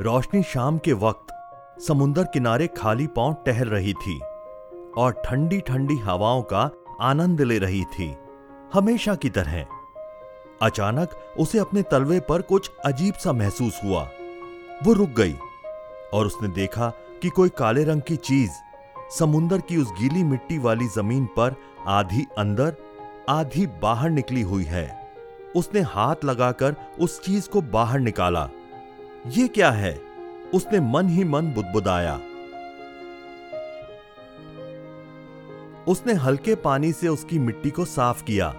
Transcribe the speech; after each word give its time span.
रोशनी 0.00 0.42
शाम 0.42 0.78
के 0.78 0.92
वक्त 0.92 1.26
समुन्दर 1.80 2.24
किनारे 2.24 2.66
खाली 2.66 3.06
पाँव 3.06 3.34
टहल 3.46 3.68
रही 3.68 3.92
थी 3.94 4.18
और 4.96 5.12
ठंडी 5.24 5.60
ठंडी 5.60 5.96
हवाओं 5.96 6.42
का 6.42 6.70
आनंद 7.00 7.40
ले 7.40 7.58
रही 7.58 7.82
थी, 7.84 8.16
हमेशा 8.74 9.14
की 9.14 9.30
तरह। 9.30 9.66
अचानक 10.62 11.10
उसे 11.38 11.58
अपने 11.58 11.82
तलवे 11.82 12.18
पर 12.20 12.42
कुछ 12.42 12.70
अजीब 12.84 13.14
सा 13.14 13.32
महसूस 13.32 13.80
हुआ। 13.84 14.02
वो 14.84 14.92
रुक 14.92 15.10
गई 15.10 15.36
और 16.14 16.26
उसने 16.26 16.48
देखा 16.48 16.88
कि 17.22 17.28
कोई 17.28 17.48
काले 17.48 17.84
रंग 17.84 18.02
की 18.02 18.16
चीज़ 18.16 18.50
समुन्दर 19.18 19.60
की 19.60 19.76
उस 19.76 19.92
गीली 20.00 20.24
मिट्टी 20.24 20.58
वाली 20.58 20.88
ज़मीन 20.88 21.26
पर 21.26 21.54
आधी 21.86 22.26
अंदर, 22.38 22.74
आधी 23.28 23.66
बाहर 23.82 24.10
निकली 24.10 24.42
हुई 24.42 24.64
है। 24.64 24.86
उसने 25.56 25.80
हाथ 25.80 26.24
लगाकर 26.24 26.76
उस 27.00 27.20
चीज़ 27.22 27.48
को 27.48 27.62
बाहर 27.62 28.00
निकाला। 28.00 28.48
ये 29.26 29.48
क्या 29.48 29.70
है? 29.70 30.00
उसने 30.54 30.80
मन 30.80 31.08
ही 31.08 31.24
मन 31.24 31.46
बुदबुदाया। 31.46 32.20
उसने 35.88 36.12
हल्के 36.12 36.54
पानी 36.54 36.92
से 36.92 37.08
उसकी 37.08 37.38
मिट्टी 37.38 37.70
को 37.70 37.84
साफ़ 37.84 38.24
किया 38.24 38.54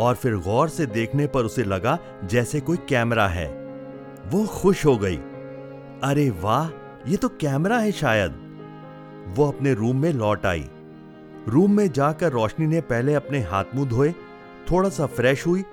और 0.00 0.14
फिर 0.14 0.36
गौर 0.36 0.68
से 0.68 0.86
देखने 0.86 1.26
पर 1.26 1.44
उसे 1.44 1.64
लगा 1.64 1.98
जैसे 2.24 2.60
कोई 2.60 2.76
कैमरा 2.76 3.28
है। 3.28 3.48
वो 4.26 4.46
खुश 4.46 4.86
हो 4.86 4.98
गई। 4.98 5.16
अरे 6.04 6.30
वाह, 6.30 6.68
ये 7.10 7.16
तो 7.16 7.28
कैमरा 7.28 7.78
है 7.78 7.92
शायद। 7.92 8.32
वो 9.36 9.48
अपने 9.48 9.74
रूम 9.74 10.02
में 10.02 10.12
लौट 10.12 10.46
आई। 10.46 10.68
रूम 11.48 11.76
में 11.76 11.92
जाकर 11.92 12.32
रोशनी 12.32 12.66
ने 12.66 12.80
पहले 12.80 13.14
अपने 13.14 13.40
हाथ 13.40 13.64
मुँह 13.74 13.88
धोए, 13.88 14.12
थोड़ा 14.70 14.88
सा 14.88 15.06
फ्रेश 15.06 15.46
हुई 15.46 15.64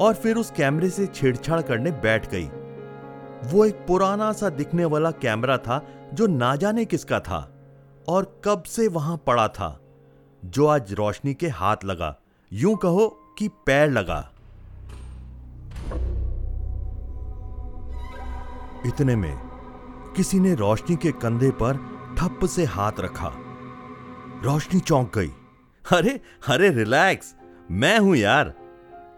और 0.00 0.14
फिर 0.14 0.36
उस 0.36 0.50
कैमरे 0.50 0.90
से 0.90 1.06
छेड़छाड़ 1.06 1.62
करने 1.62 1.90
बैठ 1.90 2.30
गई। 2.30 2.50
वो 3.46 3.64
एक 3.64 3.74
पुराना 3.74 4.32
सा 4.32 4.48
दिखने 4.48 4.84
वाला 4.84 5.10
कैमरा 5.10 5.58
था, 5.58 5.86
जो 6.14 6.26
ना 6.26 6.56
जाने 6.56 6.84
किसका 6.84 7.20
था, 7.20 7.52
और 8.08 8.40
कब 8.44 8.62
से 8.62 8.88
वहाँ 8.88 9.16
पड़ा 9.16 9.48
था, 9.48 9.80
जो 10.44 10.66
आज 10.66 10.92
रोशनी 10.92 11.34
के 11.34 11.48
हाथ 11.48 11.76
लगा। 11.84 12.16
यूँ 12.52 12.76
कहो 12.76 13.34
कि 13.38 13.48
पैर 13.48 13.90
लगा। 13.90 14.32
इतने 18.86 19.16
में 19.16 19.36
किसी 20.16 20.40
ने 20.40 20.54
रोशनी 20.54 20.96
के 20.96 21.12
कंधे 21.12 21.50
पर 21.50 21.76
ठप 22.18 22.38
से 22.44 22.64
हाथ 22.64 22.92
रखा। 23.00 23.32
रोशनी 24.42 24.80
चौंक 24.80 25.18
गई। 25.18 25.32
अरे 25.92 26.20
अरे, 26.48 26.70
रिलैक्स! 26.70 27.34
मैं 27.70 27.98
हूँ 27.98 28.16
यार! 28.16 28.54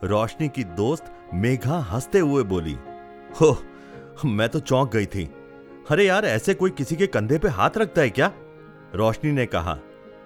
रोशनी 0.05 0.49
की 0.49 0.65
दोस्त 0.65 1.05
मेघा 1.35 1.79
हँसते 1.79 2.19
हुए 2.19 2.43
बोली 2.43 2.79
हो 3.41 3.63
मैं 4.25 4.49
तो 4.49 4.61
चौंक 4.61 4.93
गई 4.93 5.07
थी। 5.07 5.25
अरे 5.91 6.07
यार, 6.07 6.25
ऐसे 6.25 6.55
कोई 6.55 6.71
किसी 6.71 6.97
के 6.97 7.07
कंधे 7.07 7.39
पे 7.39 7.49
हाथ 7.49 7.77
रखता 7.77 8.03
है 8.03 8.11
क्या? 8.11 8.31
रोशनी 8.95 9.33
ने 9.33 9.45
कहा, 9.47 9.79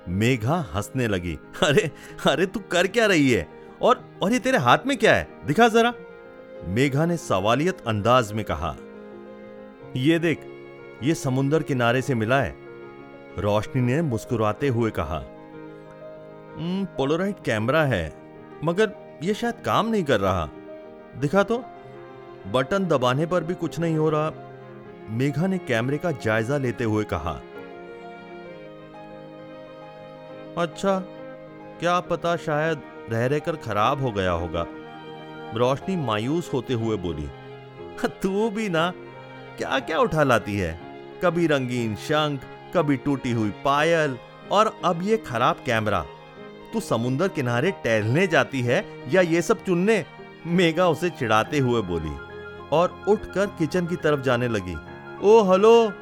मेघा 0.08 0.56
हंसने 0.74 1.06
लगी, 1.08 1.38
अरे 1.62 1.90
अरे 2.26 2.46
तू 2.46 2.60
कर 2.72 2.86
क्या 2.86 3.06
रही 3.06 3.30
है? 3.30 3.46
और 3.82 4.04
और 4.22 4.32
ये 4.32 4.38
तेरे 4.38 4.58
हाथ 4.58 4.78
में 4.86 4.96
क्या 4.96 5.14
है? 5.14 5.28
दिखा 5.46 5.68
जरा। 5.68 5.92
मेघा 6.66 7.06
ने 7.06 7.16
सवालियत 7.16 7.80
अंदाज 7.86 8.32
में 8.32 8.44
कहा, 8.44 8.74
ये 9.96 10.18
देख, 10.18 10.46
ये 11.02 11.14
समुंदर 11.14 11.62
किनारे 11.62 12.02
से 12.02 12.14
मिला 12.14 12.40
है। 12.40 12.54
रोशनी 13.38 13.82
ने 13.82 14.00
मुस्कुराते 14.02 14.68
हुए 14.68 14.90
कहा 14.90 15.22
पोलोराइट 16.96 17.36
कैमरा 17.44 17.82
है, 17.84 18.12
मगर 18.64 18.92
ये 19.22 19.34
शायद 19.34 19.62
काम 19.64 19.88
नहीं 19.88 20.04
कर 20.04 20.20
रहा। 20.20 20.48
दिखा 21.16 21.42
तो। 21.42 21.62
बटन 22.46 22.84
दबाने 22.84 23.26
पर 23.26 23.44
भी 23.44 23.54
कुछ 23.54 23.78
नहीं 23.78 23.96
हो 23.96 24.08
रहा। 24.10 24.30
मेघा 25.10 25.46
ने 25.46 25.58
कैमरे 25.58 25.98
का 25.98 26.10
जायजा 26.10 26.56
लेते 26.56 26.84
हुए 26.84 27.04
कहा। 27.04 27.32
अच्छा 30.58 30.98
क्या 31.80 31.98
पता 32.00 32.36
शायद 32.36 32.82
रह 33.10 33.26
रहकर 33.26 33.56
खराब 33.56 34.02
हो 34.02 34.10
गया 34.12 34.32
होगा। 34.32 34.66
रोशनी 35.54 35.96
मायूस 35.96 36.50
होते 36.52 36.74
हुए 36.74 36.96
बोली, 36.96 37.28
तू 38.22 38.48
भी 38.50 38.68
ना 38.68 38.90
क्या 39.58 39.78
क्या 39.78 39.98
उठा 39.98 40.22
लाती 40.22 40.56
है? 40.58 40.78
कभी 41.24 41.46
रंगीन 41.46 41.94
शंख, 41.98 42.40
कभी 42.76 42.96
टूटी 42.96 43.32
हुई 43.32 43.50
पायल 43.64 44.18
और 44.52 44.72
अब 44.84 45.02
ये 45.02 45.16
खराब 45.16 45.56
कैमरा। 45.66 46.04
तू 46.72 46.80
समुंदर 46.80 47.28
किनारे 47.28 47.70
टहलने 47.84 48.26
जाती 48.26 48.60
है 48.62 48.84
या 49.08 49.20
ये 49.20 49.42
सब 49.42 49.64
चुनने? 49.64 50.04
मेगा 50.46 50.88
उसे 50.88 51.10
चिढ़ाते 51.10 51.58
हुए 51.58 51.82
बोली 51.82 52.14
और 52.72 53.04
उठकर 53.08 53.46
किचन 53.46 53.86
की 53.86 53.96
तरफ़ 53.96 54.20
जाने 54.20 54.48
लगी। 54.48 54.74
ओ, 55.22 55.52
हेलो, 55.52 55.92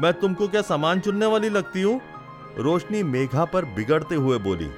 मैं 0.00 0.12
तुमको 0.12 0.48
क्या 0.48 0.62
सामान 0.62 1.00
चुनने 1.00 1.26
वाली 1.26 1.48
लगती 1.48 1.82
हूँ? 1.82 2.00
रोशनी 2.58 3.02
मेघा 3.02 3.44
पर 3.44 3.64
बिगड़ते 3.64 4.14
हुए 4.14 4.38
बोली। 4.38 4.70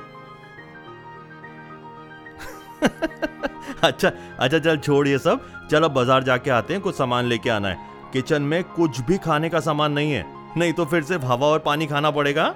अच्छा 3.85 4.13
अच्छा 4.39 4.59
चल 4.59 4.79
छोड़ 4.79 5.09
ये 5.09 5.19
सब। 5.19 5.69
चलो, 5.71 5.89
बाज़ार 5.89 6.23
जाके 6.23 6.51
आते 6.51 6.75
हैं, 6.75 6.83
कुछ 6.83 6.95
सामान 6.95 7.25
लेके 7.25 7.51
आना 7.51 7.69
है। 7.69 7.79
किचन 8.13 8.43
में 8.43 8.65
कुछ 8.65 9.01
भी 9.01 9.19
खाने 9.19 9.49
का 9.49 9.61
सामान 9.61 9.93
नहीं 9.93 10.13
है। 10.13 10.25
नहीं 10.57 10.73
तो 10.73 10.85
फिर 10.85 11.03
सिर्फ़ 11.03 11.25
हवा 11.25 11.47
और 11.47 11.59
पानी 11.59 11.87
खाना 11.87 12.11
पड़ेगा? 12.11 12.55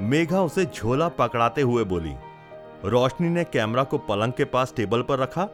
मेघा 0.00 0.40
उसे 0.40 0.64
झोला 0.64 1.08
पकड़ाते 1.08 1.62
हुए 1.62 1.84
बोली। 1.84 2.14
रोशनी 2.84 3.28
ने 3.28 3.44
कैमरा 3.44 3.84
को 3.84 3.98
पलंग 3.98 4.32
के 4.32 4.44
पास 4.44 4.74
टेबल 4.76 5.02
पर 5.02 5.18
रखा 5.18 5.48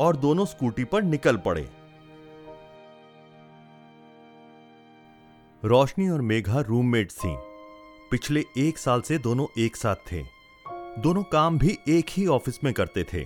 और 0.00 0.16
दोनों 0.16 0.44
स्कूटी 0.44 0.84
पर 0.84 1.02
निकल 1.02 1.36
पड़े। 1.36 1.83
रोशनी 5.64 6.08
और 6.08 6.20
मेघा 6.20 6.60
रूममेट्स 6.60 7.16
थीं। 7.18 7.36
पिछले 8.10 8.44
एक 8.58 8.78
साल 8.78 9.00
से 9.00 9.18
दोनों 9.18 9.46
एक 9.58 9.76
साथ 9.76 9.96
थे। 10.12 10.22
दोनों 10.98 11.22
काम 11.22 11.58
भी 11.58 11.78
एक 11.88 12.06
ही 12.08 12.26
ऑफ़िस 12.26 12.64
में 12.64 12.72
करते 12.74 13.04
थे। 13.04 13.20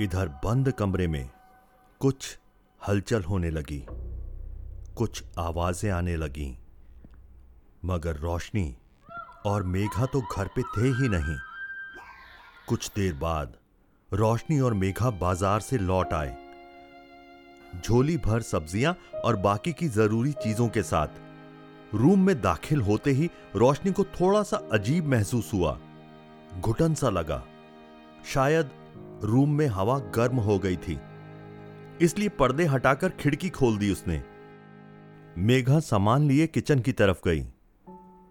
इधर 0.00 0.28
बंद 0.44 0.70
कमरे 0.72 1.06
में 1.06 1.30
कुछ 2.00 2.38
हलचल 2.88 3.22
होने 3.22 3.50
लगी। 3.50 3.84
कुछ 4.96 5.22
आवाज़ें 5.38 5.90
आने 5.90 6.16
लगी। 6.16 6.58
मगर 7.84 8.16
रोशनी 8.16 8.76
और 9.46 9.62
मेघा 9.62 10.06
तो 10.06 10.20
घर 10.20 10.46
पे 10.46 10.62
थे 10.62 10.88
ही 10.88 11.08
नहीं। 11.08 11.36
कुछ 12.68 12.90
देर 12.96 13.14
बाद 13.14 13.56
रोशनी 14.12 14.60
और 14.60 14.74
मेघा 14.74 15.10
बाज़ार 15.10 15.60
से 15.60 15.78
लौट 15.78 16.12
आए। 16.12 16.43
झोली 17.80 18.16
भर 18.16 18.42
सब्ज़ियाँ 18.42 18.96
और 19.24 19.36
बाकी 19.36 19.72
की 19.72 19.88
ज़रूरी 19.88 20.32
चीज़ों 20.32 20.68
के 20.68 20.82
साथ। 20.82 21.08
रूम 21.94 22.26
में 22.26 22.40
दाखिल 22.40 22.80
होते 22.80 23.10
ही 23.10 23.30
रोशनी 23.56 23.92
को 23.92 24.04
थोड़ा 24.04 24.42
सा 24.42 24.56
अजीब 24.72 25.06
महसूस 25.06 25.50
हुआ। 25.54 25.78
घुटन 26.60 26.94
सा 26.94 27.10
लगा। 27.10 27.44
शायद 28.26 28.70
रूम 29.24 29.50
में 29.50 29.66
हवा 29.66 29.98
गर्म 29.98 30.36
हो 30.36 30.58
गई 30.58 30.76
थी। 30.76 31.00
इसलिए 32.00 32.28
पर्दे 32.28 32.64
हटाकर 32.64 33.08
खिड़की 33.08 33.50
खोल 33.50 33.78
दी 33.78 33.92
उसने। 33.92 34.22
मेघा 35.38 35.80
सामान 35.80 36.22
लिए 36.22 36.46
किचन 36.46 36.78
की 36.78 36.92
तरफ़ 36.92 37.18
गई। 37.24 37.46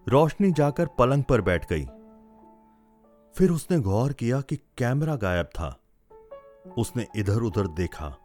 रोशनी 0.08 0.52
जाकर 0.52 0.86
पलंग 0.86 1.24
पर 1.24 1.40
बैठ 1.40 1.70
गई। 1.70 1.84
फिर 3.36 3.50
उसने 3.50 3.80
गौर 3.80 4.12
किया 4.12 4.40
कि 4.40 4.56
कैमरा 4.56 5.16
गायब 5.16 5.46
था। 5.46 5.80
उसने 6.78 7.06
इधर 7.16 7.36
उधर 7.36 7.66
देखा। 7.66 8.16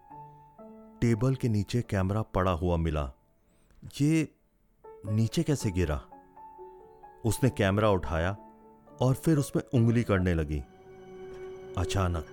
टेबल 1.01 1.35
के 1.35 1.49
नीचे 1.49 1.81
कैमरा 1.81 2.21
पड़ा 2.21 2.51
हुआ 2.51 2.77
मिला। 2.77 3.11
ये 4.01 4.27
नीचे 5.05 5.43
कैसे 5.43 5.71
गिरा? 5.71 6.01
उसने 7.25 7.49
कैमरा 7.49 7.89
उठाया 7.89 8.37
और 9.01 9.13
फिर 9.13 9.37
उसमें 9.37 9.63
उंगली 9.73 10.03
करने 10.03 10.33
लगी। 10.33 10.63
अचानक, 11.77 12.25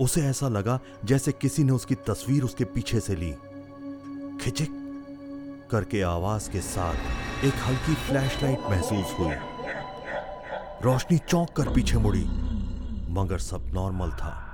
उसे 0.00 0.24
ऐसा 0.26 0.48
लगा 0.48 0.80
जैसे 1.04 1.32
किसी 1.32 1.64
ने 1.64 1.72
उसकी 1.72 1.94
तस्वीर 1.94 2.42
उसके 2.42 2.64
पीछे 2.64 3.00
से 3.00 3.16
ली। 3.16 3.32
खिचिक 4.40 4.70
करके 5.70 6.02
आवाज़ 6.02 6.50
के 6.50 6.60
साथ 6.60 7.44
एक 7.44 7.54
हल्की 7.54 7.94
फ्लैशलाइट 7.94 8.60
महसूस 8.60 9.18
हुई। 9.18 9.34
रोशनी 10.82 11.18
चौंक 11.18 11.50
कर 11.50 11.72
पीछे 11.74 11.98
मुड़ी, 11.98 12.24
मगर 13.10 13.38
सब 13.38 13.70
नॉर्मल 13.74 14.10
था। 14.10 14.44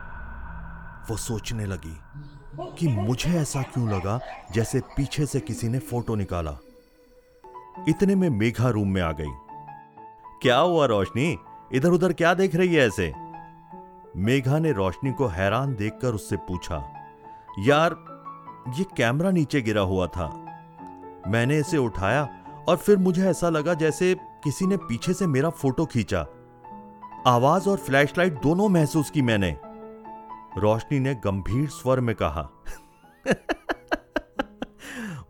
वो 1.11 1.17
सोचने 1.17 1.67
लगी 1.67 1.97
कि 2.61 2.89
मुझे 2.89 3.31
ऐसा 3.31 3.63
क्यों 3.63 3.89
लगा 3.89 4.21
जैसे 4.53 4.81
पीछे 4.81 5.27
से 5.27 5.41
किसी 5.41 5.69
ने 5.69 5.79
फ़ोटो 5.79 6.15
निकाला। 6.15 6.59
इतने 7.89 8.15
में 8.15 8.31
मेघा 8.31 8.69
रूम 8.69 8.89
में 8.89 9.03
आ 9.03 9.13
गई। 9.13 9.31
क्या 10.43 10.59
हुआ 10.59 10.87
रोशनी? 10.87 11.39
इधर 11.73 11.89
उधर 11.89 12.13
क्या 12.13 12.35
देख 12.35 12.55
रही 12.55 12.75
है 12.75 12.87
ऐसे? 12.87 13.13
मेघा 14.17 14.59
ने 14.59 14.73
रोशनी 14.73 15.13
को 15.13 15.27
हैरान 15.27 15.75
देखकर 15.75 16.15
उससे 16.15 16.37
पूछा, 16.37 17.07
यार, 17.59 17.97
ये 18.79 18.85
कैमरा 18.97 19.31
नीचे 19.31 19.61
गिरा 19.61 19.83
हुआ 19.83 20.07
था। 20.07 20.29
मैंने 21.27 21.59
इसे 21.59 21.79
उठाया 21.79 22.29
और 22.69 22.77
फिर 22.77 22.97
मुझे 22.97 23.27
ऐसा 23.27 23.49
लगा 23.49 23.75
जैसे 23.75 24.15
किसी 24.45 24.67
ने 24.67 24.77
पीछे 24.77 25.15
से 25.15 25.27
मेरा 25.27 25.51
फ़ोटो 25.51 25.87
खींचा। 25.87 26.27
आवाज़ 27.27 27.69
और 27.69 27.77
फ्लैशलाइट 27.77 28.41
दोनों 28.43 28.69
महसूस 28.69 29.11
की 29.11 29.23
मैंने। 29.23 29.57
रोशनी 30.59 30.99
ने 31.01 31.15
गंभीर 31.15 31.69
स्वर 31.69 32.01
में 32.01 32.15
कहा। 32.23 32.49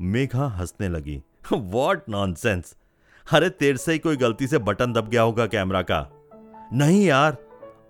मेघा 0.01 0.47
हंसने 0.47 0.89
लगी। 0.89 1.23
वॉट 1.53 2.03
नॉनसेंस 2.09 2.77
अरे, 3.33 3.51
तेर 3.51 3.77
से 3.77 3.93
ही 3.93 3.99
कोई 3.99 4.17
गलती 4.17 4.47
से 4.47 4.59
बटन 4.59 4.93
दब 4.93 5.09
गया 5.09 5.23
होगा 5.23 5.47
कैमरा 5.47 5.83
का। 5.83 6.11
नहीं 6.73 7.07
यार, 7.07 7.37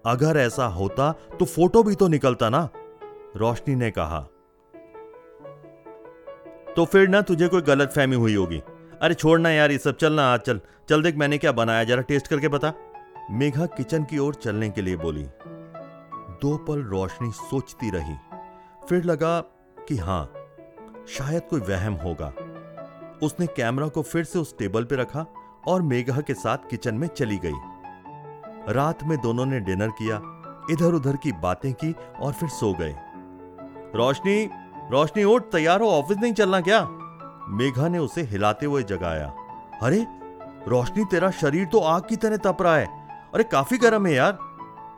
अगर 0.06 0.36
ऐसा 0.36 0.66
होता 0.66 1.12
तो 1.12 1.44
फ़ोटो 1.44 1.82
भी 1.82 1.94
तो 1.94 2.08
निकलता 2.08 2.48
ना। 2.48 2.68
रोशनी 3.36 3.74
ने 3.74 3.90
कहा। 3.90 4.20
तो 6.76 6.84
फिर 6.84 7.08
ना 7.08 7.20
तुझे 7.20 7.48
कोई 7.48 7.62
गलत 7.62 7.92
फहमी 7.92 8.16
हुई 8.16 8.34
होगी। 8.34 8.62
अरे 9.02 9.14
छोड़ना 9.14 9.50
यार 9.50 9.70
ये 9.70 9.78
सब 9.78 9.96
चलना 9.96 10.32
आज, 10.34 10.40
चल। 10.40 10.60
चल 10.88 11.02
देख 11.02 11.16
मैंने 11.16 11.38
क्या 11.38 11.52
बनाया, 11.52 11.84
जरा 11.84 12.02
टेस्ट 12.02 12.28
करके 12.28 12.48
बता। 12.48 12.72
मेघा 13.30 13.66
किचन 13.66 14.04
की 14.04 14.18
ओर 14.18 14.34
चलने 14.34 14.70
के 14.70 14.82
लिए 14.82 14.96
बोली। 14.96 15.26
दो 16.42 16.56
पल 16.56 16.82
रोशनी 16.82 17.30
सोचती 17.30 17.90
रही। 17.90 18.16
फिर 18.88 19.04
लगा 19.04 19.40
कि 19.88 19.96
हाँ, 19.96 20.32
शायद 21.08 21.42
कोई 21.42 21.60
वहम 21.60 21.94
होगा। 21.94 22.32
उसने 23.22 23.46
कैमरा 23.46 23.88
को 23.88 24.02
फिर 24.02 24.24
से 24.24 24.38
उस 24.38 24.58
टेबल 24.58 24.84
पर 24.84 24.96
रखा 24.96 25.26
और 25.66 25.82
मेघा 25.82 26.20
के 26.20 26.34
साथ 26.34 26.58
किचन 26.70 26.94
में 26.94 27.08
चली 27.08 27.38
गई। 27.38 27.54
रात 28.72 29.04
में 29.04 29.20
दोनों 29.20 29.46
ने 29.46 29.60
डिनर 29.60 29.88
किया 29.88 30.16
इधर 30.70 30.92
उधर 30.92 31.16
की 31.16 31.32
बातें 31.32 31.74
की 31.74 31.96
और 32.20 32.32
फिर 32.32 32.48
सो 32.48 32.74
गए। 32.74 32.96
रोशनी 33.94 34.50
रोशनी 34.90 35.24
उठ, 35.24 35.42
तैयार 35.42 35.80
हो, 35.80 35.88
ऑफ़िस 35.88 36.18
नहीं 36.18 36.32
चलना 36.32 36.60
क्या? 36.60 36.88
मेघा 37.48 37.88
ने 37.88 37.98
उसे 37.98 38.22
हिलाते 38.22 38.66
हुए 38.66 38.82
जगाया। 38.82 39.34
अरे, 39.82 40.06
रोशनी 40.68 41.04
तेरा 41.04 41.30
शरीर 41.30 41.66
तो 41.66 41.78
आग 41.78 42.02
की 42.08 42.16
तरह 42.16 42.36
तप 42.36 42.56
रहा 42.60 42.76
है। 42.76 42.86
अरे, 43.34 43.44
काफ़ी 43.44 43.78
गर्म 43.78 44.06
है 44.06 44.12
यार। 44.12 44.38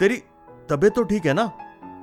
तेरी 0.01 0.23
तबीयत 0.71 0.95
तो 0.95 1.03
ठीक 1.03 1.27
है 1.27 1.33
ना? 1.33 1.51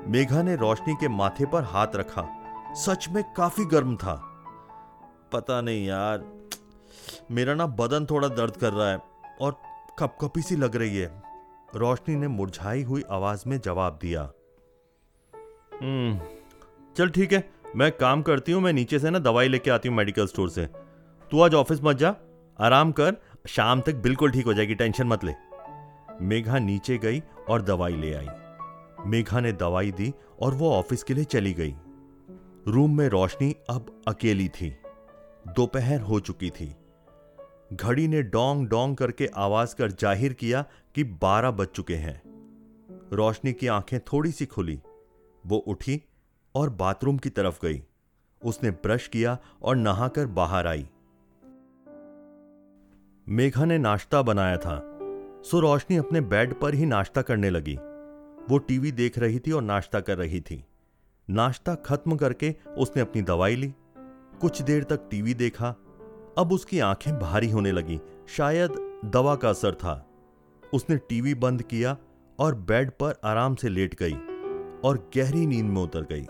मेघा 0.07 0.42
ने 0.42 0.56
रोशनी 0.56 0.94
के 0.94 1.07
माथे 1.07 1.45
पर 1.45 1.63
हाथ 1.63 1.95
रखा। 1.95 2.27
सच 2.75 3.07
में 3.10 3.24
काफ़ी 3.38 3.65
गर्म 3.65 3.95
था। 3.95 4.13
पता 5.33 5.62
नहीं 5.62 5.86
यार, 5.86 6.24
मेरा 7.31 7.54
ना 7.54 7.65
बदन 7.65 8.06
थोड़ा 8.06 8.27
दर्द 8.27 8.57
कर 8.57 8.74
रहा 8.74 8.89
है 8.89 8.98
और 9.42 9.57
कपकपी 10.00 10.42
सी 10.42 10.56
लग 10.56 10.75
रही 10.75 10.98
है। 10.98 11.24
रोशनी 11.75 12.15
ने 12.15 12.27
मुरझाई 12.27 12.83
हुई 12.83 13.04
आवाज़ 13.12 13.44
में 13.48 13.60
जवाब 13.62 14.00
दिया। 14.01 14.21
हम्म 15.81 16.19
चल 16.95 17.10
ठीक 17.10 17.33
है, 17.33 17.44
मैं 17.75 17.92
काम 17.92 18.21
करती 18.21 18.51
हूँ, 18.51 18.62
मैं 18.62 18.74
नीचे 18.74 19.00
से 19.00 19.10
ना 19.10 19.19
दवाई 19.19 19.48
लेके 19.48 19.71
आती 19.71 19.89
हूँ 19.89 19.95
मेडिकल 19.98 20.27
स्टोर 20.27 20.50
से। 20.50 20.65
तू 21.31 21.42
आज 21.42 21.54
ऑफ़िस 21.54 21.80
मत 21.83 21.95
जा, 21.95 22.15
आराम 22.60 22.92
कर, 22.92 23.15
शाम 23.48 23.81
तक 23.81 23.95
बिल्कुल 23.95 24.31
ठीक 24.31 24.45
हो 24.45 24.54
जाएगी, 24.54 24.75
टेंशन 24.75 25.07
मत 25.07 25.24
ले। 25.24 25.33
मेघा 26.21 26.60
नीचे 26.60 26.98
गई 26.98 27.21
और 27.50 27.62
दवाई 27.62 27.95
ले 27.95 28.13
आई। 28.13 28.27
मेघा 29.06 29.40
ने 29.40 29.52
दवाई 29.52 29.92
दी 29.92 30.14
और 30.42 30.54
वो 30.54 30.72
ऑफ़िस 30.72 31.04
के 31.04 31.14
लिए 31.14 31.24
चली 31.24 31.54
गई। 31.54 31.76
रूम 32.68 32.98
में 32.98 33.08
रोशनी 33.08 33.56
अब 33.70 34.02
अकेली 34.08 34.48
थी। 34.50 34.70
दोपहर 35.48 36.02
हो 36.02 36.20
चुकी 36.20 36.50
थी। 36.50 36.76
घड़ी 37.74 38.08
ने 38.08 38.24
डोंग 38.24 38.68
डोंग 38.68 38.98
करके 38.98 39.30
आवाज़ 39.36 39.76
कर 39.76 39.92
ज़ाहिर 39.92 40.34
किया 40.34 40.66
कि 40.96 41.04
बारह 41.04 41.52
बज 41.52 41.68
चुके 41.68 41.96
हैं। 41.96 42.22
रोशनी 43.14 43.54
की 43.54 43.68
आँखें 43.68 44.00
थोड़ी 44.00 44.32
सी 44.32 44.46
खुली। 44.46 44.80
वो 45.46 45.58
उठी 45.58 46.02
और 46.56 46.70
बाथरूम 46.70 47.18
की 47.18 47.30
तरफ़ 47.30 47.60
गई। 47.62 47.84
उसने 48.46 48.72
ब्रश 48.72 49.08
किया 49.08 49.38
और 49.62 49.76
नहाकर 49.76 50.26
बाहर 50.26 50.68
आई। 50.68 50.90
मेघा 53.30 53.66
ने 53.66 53.78
नाश्ता 53.78 54.22
बनाया 54.22 54.58
था। 54.58 54.80
सो 55.44 55.60
रोशनी 55.60 55.98
अपने 55.98 56.22
बेड 56.22 56.54
पर 56.54 56.74
ही 56.74 56.86
नाश्ता 56.86 57.22
करने 57.22 57.50
लगी। 57.50 57.78
वो 58.50 58.57
टीवी 58.57 58.92
देख 58.92 59.18
रही 59.18 59.40
थी 59.40 59.51
और 59.51 59.62
नाश्ता 59.62 60.00
कर 60.00 60.18
रही 60.18 60.42
थी। 60.42 60.66
नाश्ता 61.30 61.75
खत्म 61.75 62.16
करके 62.16 62.56
उसने 62.78 63.01
अपनी 63.01 63.22
दवाई 63.22 63.56
ली। 63.56 63.74
कुछ 64.42 64.62
देर 64.62 64.84
तक 64.84 65.07
टीवी 65.12 65.34
देखा। 65.34 65.69
अब 66.38 66.50
उसकी 66.51 66.80
आँखें 66.80 67.19
भारी 67.19 67.50
होने 67.50 67.72
लगी। 67.72 68.00
शायद 68.28 69.01
दवा 69.06 69.36
का 69.36 69.50
असर 69.50 69.75
था। 69.75 70.10
उसने 70.74 70.98
टीवी 70.98 71.36
बंद 71.36 71.63
किया 71.63 71.98
और 72.40 72.56
बेड 72.56 72.92
पर 72.92 73.19
आराम 73.24 73.56
से 73.56 73.69
लेट 73.69 73.95
गई 73.95 74.13
और 74.86 75.10
गहरी 75.18 75.46
नींद 75.46 75.66
में 75.66 75.81
उतर 75.81 76.01
गई। 76.01 76.25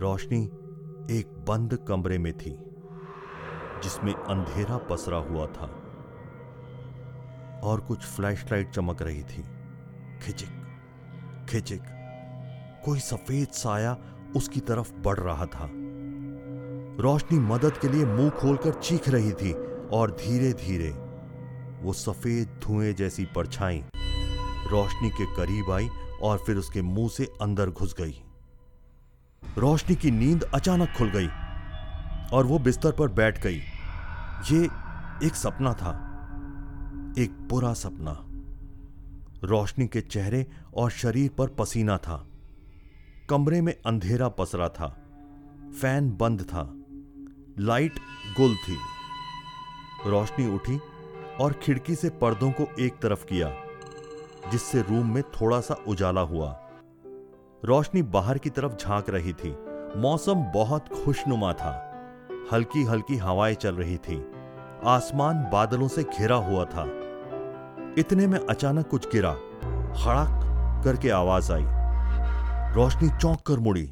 रोशनी 0.00 0.44
एक 1.18 1.44
बंद 1.48 1.78
कमरे 1.88 2.18
में 2.18 2.32
थी, 2.32 2.50
जिसमें 3.82 4.14
अंधेरा 4.14 4.76
पसरा 4.76 5.16
हुआ 5.16 5.46
था 5.46 5.66
और 7.62 7.80
कुछ 7.80 7.98
फ्लैशलाइट 7.98 8.70
चमक 8.70 9.02
रही 9.02 9.22
थी। 9.22 9.55
खिचिक 10.22 11.46
खिचिक 11.50 11.82
कोई 12.84 13.00
सफ़ेद 13.00 13.48
साया 13.48 13.96
उसकी 14.36 14.60
तरफ़ 14.60 14.92
बढ़ 14.94 15.18
रहा 15.18 15.46
था। 15.46 15.70
रोशनी 17.00 17.38
मदद 17.38 17.76
के 17.76 17.88
लिए 17.88 18.04
मुँह 18.04 18.30
खोलकर 18.30 18.72
चीख 18.72 19.08
रही 19.08 19.32
थी 19.32 19.52
और 19.92 20.10
धीरे 20.10 20.52
धीरे 20.52 20.90
वो 21.82 21.92
सफ़ेद 21.92 22.60
धुएँ 22.64 22.92
जैसी 22.92 23.24
परछाई 23.24 23.84
रोशनी 24.70 25.10
के 25.10 25.24
करीब 25.36 25.70
आई 25.70 25.88
और 26.22 26.38
फिर 26.38 26.56
उसके 26.56 26.82
मुँह 26.82 27.08
से 27.08 27.28
अंदर 27.42 27.70
घुस 27.70 27.94
गई। 28.00 28.22
रोशनी 29.58 29.96
की 29.96 30.10
नींद 30.10 30.42
अचानक 30.54 30.94
खुल 30.98 31.10
गई 31.10 31.28
और 32.36 32.46
वो 32.46 32.58
बिस्तर 32.58 32.92
पर 32.92 33.08
बैठ 33.08 33.42
गई। 33.42 33.60
ये 34.52 34.64
एक 35.26 35.34
सपना 35.34 35.72
था, 35.72 35.92
एक 37.18 37.36
बुरा 37.48 37.72
सपना। 37.74 38.25
रोशनी 39.46 39.86
के 39.86 40.00
चेहरे 40.00 40.46
और 40.74 40.90
शरीर 40.90 41.30
पर 41.38 41.48
पसीना 41.48 41.98
था। 41.98 42.26
कमरे 43.30 43.60
में 43.60 43.74
अंधेरा 43.86 44.28
पसरा 44.28 44.68
था। 44.68 44.96
फ़ैन 45.80 46.16
बंद 46.16 46.42
था। 46.42 46.74
लाइट 47.58 47.92
गुल 48.36 48.56
थी। 48.56 48.76
रोशनी 50.06 50.54
उठी 50.54 50.80
और 51.40 51.52
खिड़की 51.52 51.94
से 51.94 52.10
पर्दों 52.10 52.50
को 52.50 52.68
एक 52.80 52.94
तरफ़ 52.94 53.24
किया, 53.24 53.56
जिससे 54.50 54.82
रूम 54.82 55.14
में 55.14 55.22
थोड़ा 55.22 55.60
सा 55.60 55.74
उजाला 55.88 56.20
हुआ। 56.20 56.70
रोशनी 57.64 58.02
बाहर 58.02 58.38
की 58.38 58.50
तरफ़ 58.50 58.76
झाँक 58.76 59.10
रही 59.10 59.32
थी। 59.32 59.56
मौसम 59.96 60.34
बहुत 60.34 61.04
खुशनुमा 61.04 61.52
था। 61.52 61.82
हल्की 62.52 62.84
हल्की 62.84 63.16
हवाएँ 63.16 63.54
चल 63.54 63.74
रही 63.74 63.96
थी। 63.96 64.32
आसमान 64.84 65.50
बादलों 65.52 65.88
से 65.88 66.02
घिरा 66.02 66.36
हुआ 66.36 66.64
था। 66.64 67.05
इतने 67.98 68.26
में 68.26 68.38
अचानक 68.38 68.88
कुछ 68.88 69.08
गिरा। 69.12 69.32
खड़क 69.96 70.82
करके 70.84 71.10
आवाज़ 71.10 71.52
आई। 71.52 71.64
रोशनी 72.74 73.08
चौंक 73.18 73.40
कर 73.40 73.58
मुड़ी। 73.58 73.84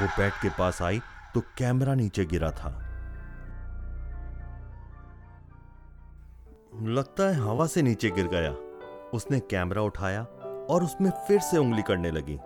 वो 0.00 0.06
बेड 0.08 0.32
के 0.32 0.48
पास 0.48 0.80
आई 0.82 1.00
तो 1.34 1.40
कैमरा 1.58 1.94
नीचे 1.94 2.24
गिरा 2.24 2.50
था। 2.50 2.70
लगता 6.86 7.28
है 7.28 7.34
हवा 7.34 7.66
से 7.66 7.82
नीचे 7.82 8.10
गिर 8.10 8.26
गया। 8.26 8.50
उसने 9.14 9.40
कैमरा 9.40 9.82
उठाया 9.82 10.22
और 10.70 10.84
उसमें 10.84 11.10
फिर 11.28 11.40
से 11.40 11.58
उंगली 11.58 11.82
करने 11.82 12.10
लगी। 12.10 12.38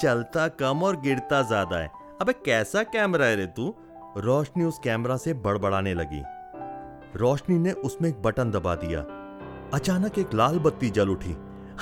चलता 0.00 0.48
कम 0.48 0.82
और 0.82 1.00
गिरता 1.00 1.42
ज़्यादा 1.42 1.76
है। 1.76 1.90
अबे 2.20 2.32
कैसा 2.44 2.82
कैमरा 2.82 3.26
है 3.26 3.36
रे 3.36 3.46
तू? 3.46 3.74
रोशनी 4.16 4.64
उस 4.64 4.78
कैमरा 4.84 5.16
से 5.16 5.34
बड़बड़ाने 5.34 5.94
लगी। 5.94 6.22
रोशनी 7.16 7.58
ने 7.58 7.72
उसमें 7.72 8.08
एक 8.08 8.22
बटन 8.22 8.50
दबा 8.50 8.74
दिया। 8.74 9.00
अचानक 9.74 10.18
एक 10.18 10.34
लाल 10.34 10.58
बत्ती 10.58 10.90
जल 10.90 11.08
उठी। 11.08 11.32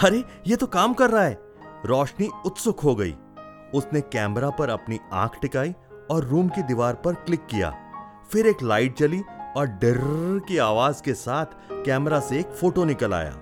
अरे, 0.05 0.25
ये 0.47 0.57
तो 0.57 0.67
काम 0.67 0.95
कर 0.95 1.11
रहा 1.11 1.23
है। 1.23 1.39
रोशनी 1.87 2.31
उत्सुक 2.47 2.81
हो 2.81 2.95
गई। 2.95 3.15
उसने 3.75 4.01
कैमरा 4.01 4.51
पर 4.51 4.69
अपनी 4.69 4.99
आँख 5.13 5.39
टिकाई 5.43 5.75
और 6.11 6.25
रूम 6.25 6.49
की 6.49 6.63
दीवार 6.63 6.95
पर 6.95 7.15
क्लिक 7.15 7.47
किया। 7.47 7.75
फिर 8.33 8.47
एक 8.47 8.63
लाइट 8.63 8.99
जली 8.99 9.23
और 9.57 9.67
डर 9.67 9.99
की 10.49 10.59
आवाज़ 10.59 11.03
के 11.03 11.15
साथ 11.15 11.47
कैमरा 11.73 12.21
से 12.21 12.39
एक 12.41 12.47
फ़ोटो 12.47 12.85
निकल 12.85 13.15
आया। 13.15 13.33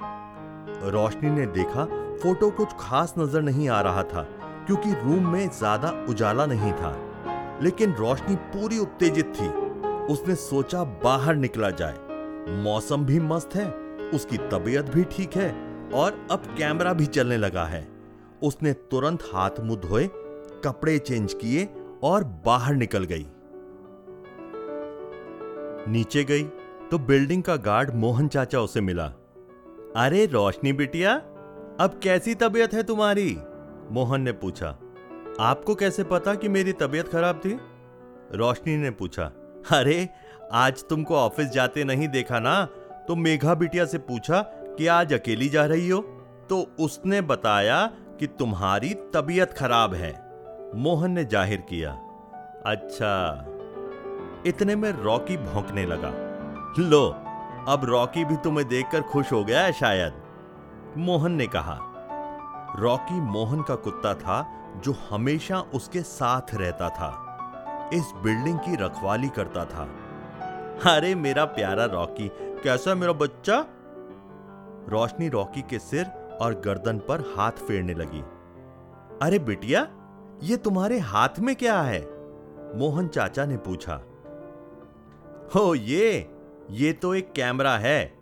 रोशनी 0.84 1.30
ने 1.30 1.46
देखा, 1.46 1.84
फ़ोटो 2.22 2.50
कुछ 2.50 2.68
खास 2.80 3.14
नज़र 3.18 3.42
नहीं 3.42 3.68
आ 3.68 3.80
रहा 3.80 4.02
था, 4.02 4.22
क्योंकि 4.66 4.92
रूम 4.92 5.28
में 5.28 5.50
ज़्यादा 5.50 6.06
उजाला 6.08 6.46
नहीं 6.46 6.72
था। 6.72 6.96
लेकिन 7.62 7.92
रोशनी 7.92 8.36
पूरी 8.36 8.78
उत्तेजित 8.78 9.26
थी। 9.26 9.65
उसने 10.10 10.34
सोचा 10.34 10.84
बाहर 10.84 11.34
निकला 11.34 11.70
जाए। 11.70 11.98
मौसम 12.62 13.04
भी 13.04 13.20
मस्त 13.20 13.54
है, 13.54 13.70
उसकी 14.14 14.36
तबीयत 14.36 14.84
भी 14.84 15.04
ठीक 15.04 15.36
है 15.36 15.50
और 15.94 16.26
अब 16.30 16.42
कैमरा 16.58 16.92
भी 16.92 17.06
चलने 17.06 17.36
लगा 17.36 17.64
है। 17.64 17.88
उसने 18.42 18.72
तुरंत 18.72 19.22
हाथ 19.34 19.50
मुँह 19.60 19.80
धोए, 19.80 20.08
कपड़े 20.64 20.98
चेंज 20.98 21.34
किए 21.34 21.68
और 22.02 22.24
बाहर 22.24 22.74
निकल 22.74 23.04
गई। 23.04 23.26
नीचे 25.92 26.24
गई 26.24 26.42
तो 26.90 26.98
बिल्डिंग 26.98 27.42
का 27.42 27.56
गार्ड 27.56 27.94
मोहन 27.94 28.28
चाचा 28.28 28.60
उसे 28.60 28.80
मिला। 28.80 29.06
अरे 29.96 30.26
रोशनी 30.26 30.72
बिटिया, 30.72 31.14
अब 31.80 32.00
कैसी 32.02 32.34
तबीयत 32.34 32.74
है 32.74 32.82
तुम्हारी? 32.82 33.38
मोहन 33.90 34.20
ने 34.20 34.32
पूछा। 34.32 34.68
आपको 35.40 35.74
कैसे 35.74 36.04
पता 36.04 36.34
कि 36.34 36.48
मेरी 36.48 36.72
तबीयत 36.72 37.08
खराब 37.08 37.36
थी? 37.36 37.58
रोशनी 38.34 38.76
ने 38.76 38.90
पूछा। 38.90 39.32
अरे, 39.72 40.08
आज 40.52 40.84
तुमको 40.88 41.16
ऑफ़िस 41.16 41.48
जाते 41.48 41.84
नहीं 41.84 42.08
देखा 42.08 42.38
ना? 42.38 42.64
तो 43.08 43.16
मेघा 43.16 43.54
बिटिया 43.54 43.84
से 43.84 43.98
पूछा 43.98 44.40
कि 44.48 44.86
आज 44.86 45.12
अकेली 45.12 45.48
जा 45.48 45.64
रही 45.66 45.88
हो? 45.88 46.00
तो 46.50 46.76
उसने 46.80 47.20
बताया 47.20 47.86
कि 48.20 48.26
तुम्हारी 48.26 48.94
तबीयत 48.94 49.52
खराब 49.52 49.94
है। 49.94 50.30
मोहन 50.74 51.10
ने 51.10 51.24
ज़ाहिर 51.24 51.60
किया। 51.60 51.90
अच्छा। 52.66 53.44
इतने 54.46 54.76
में 54.76 54.92
रॉकी 54.92 55.36
भौंकने 55.36 55.86
लगा। 55.86 56.10
लो, 56.78 57.08
अब 57.68 57.80
रॉकी 57.84 58.24
भी 58.24 58.36
तुम्हें 58.36 58.68
देखकर 58.68 59.00
खुश 59.00 59.32
हो 59.32 59.44
गया 59.44 59.60
है 59.60 59.72
शायद। 59.72 60.12
मोहन 60.96 61.32
ने 61.32 61.46
कहा। 61.46 61.78
रॉकी 62.78 63.20
मोहन 63.20 63.62
का 63.62 63.74
कुत्ता 63.74 64.14
था 64.14 64.46
जो 64.76 64.96
हमेशा 65.10 65.60
उसके 65.60 66.00
साथ 66.00 66.54
रहता 66.54 66.88
था। 66.88 67.22
इस 67.94 68.12
बिल्डिंग 68.16 68.58
की 68.58 68.76
रखवाली 68.76 69.28
करता 69.28 69.64
था। 69.64 69.82
अरे 70.96 71.14
मेरा 71.14 71.44
प्यारा 71.44 71.84
रॉकी, 71.84 72.30
कैसा 72.40 72.94
मेरा 72.94 73.12
बच्चा? 73.12 73.66
रोशनी 74.88 75.28
रॉकी 75.28 75.62
के 75.62 75.78
सिर 75.78 76.06
और 76.40 76.54
गर्दन 76.54 76.98
पर 76.98 77.20
हाथ 77.20 77.52
फेरने 77.52 77.94
लगी। 77.94 78.20
अरे 79.22 79.38
बिटिया, 79.38 79.88
ये 80.42 80.56
तुम्हारे 80.56 80.98
हाथ 80.98 81.28
में 81.38 81.56
क्या 81.56 81.80
है? 81.80 82.00
मोहन 82.78 83.08
चाचा 83.08 83.46
ने 83.46 83.56
पूछा। 83.56 83.94
हो 85.54 85.74
ये 85.74 86.30
ये 86.70 86.92
तो 86.92 87.14
एक 87.14 87.32
कैमरा 87.32 87.76
है। 87.76 88.18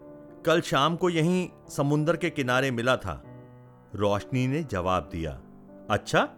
कल 0.47 0.61
शाम 0.61 0.97
को 0.97 1.11
यहीं 1.11 1.51
समुंदर 1.69 2.17
के 2.17 2.31
किनारे 2.31 2.71
मिला 2.71 2.97
था। 2.97 3.25
रोशनी 3.95 4.47
ने 4.47 4.63
जवाब 4.63 5.09
दिया। 5.13 5.41
अच्छा 5.91 6.29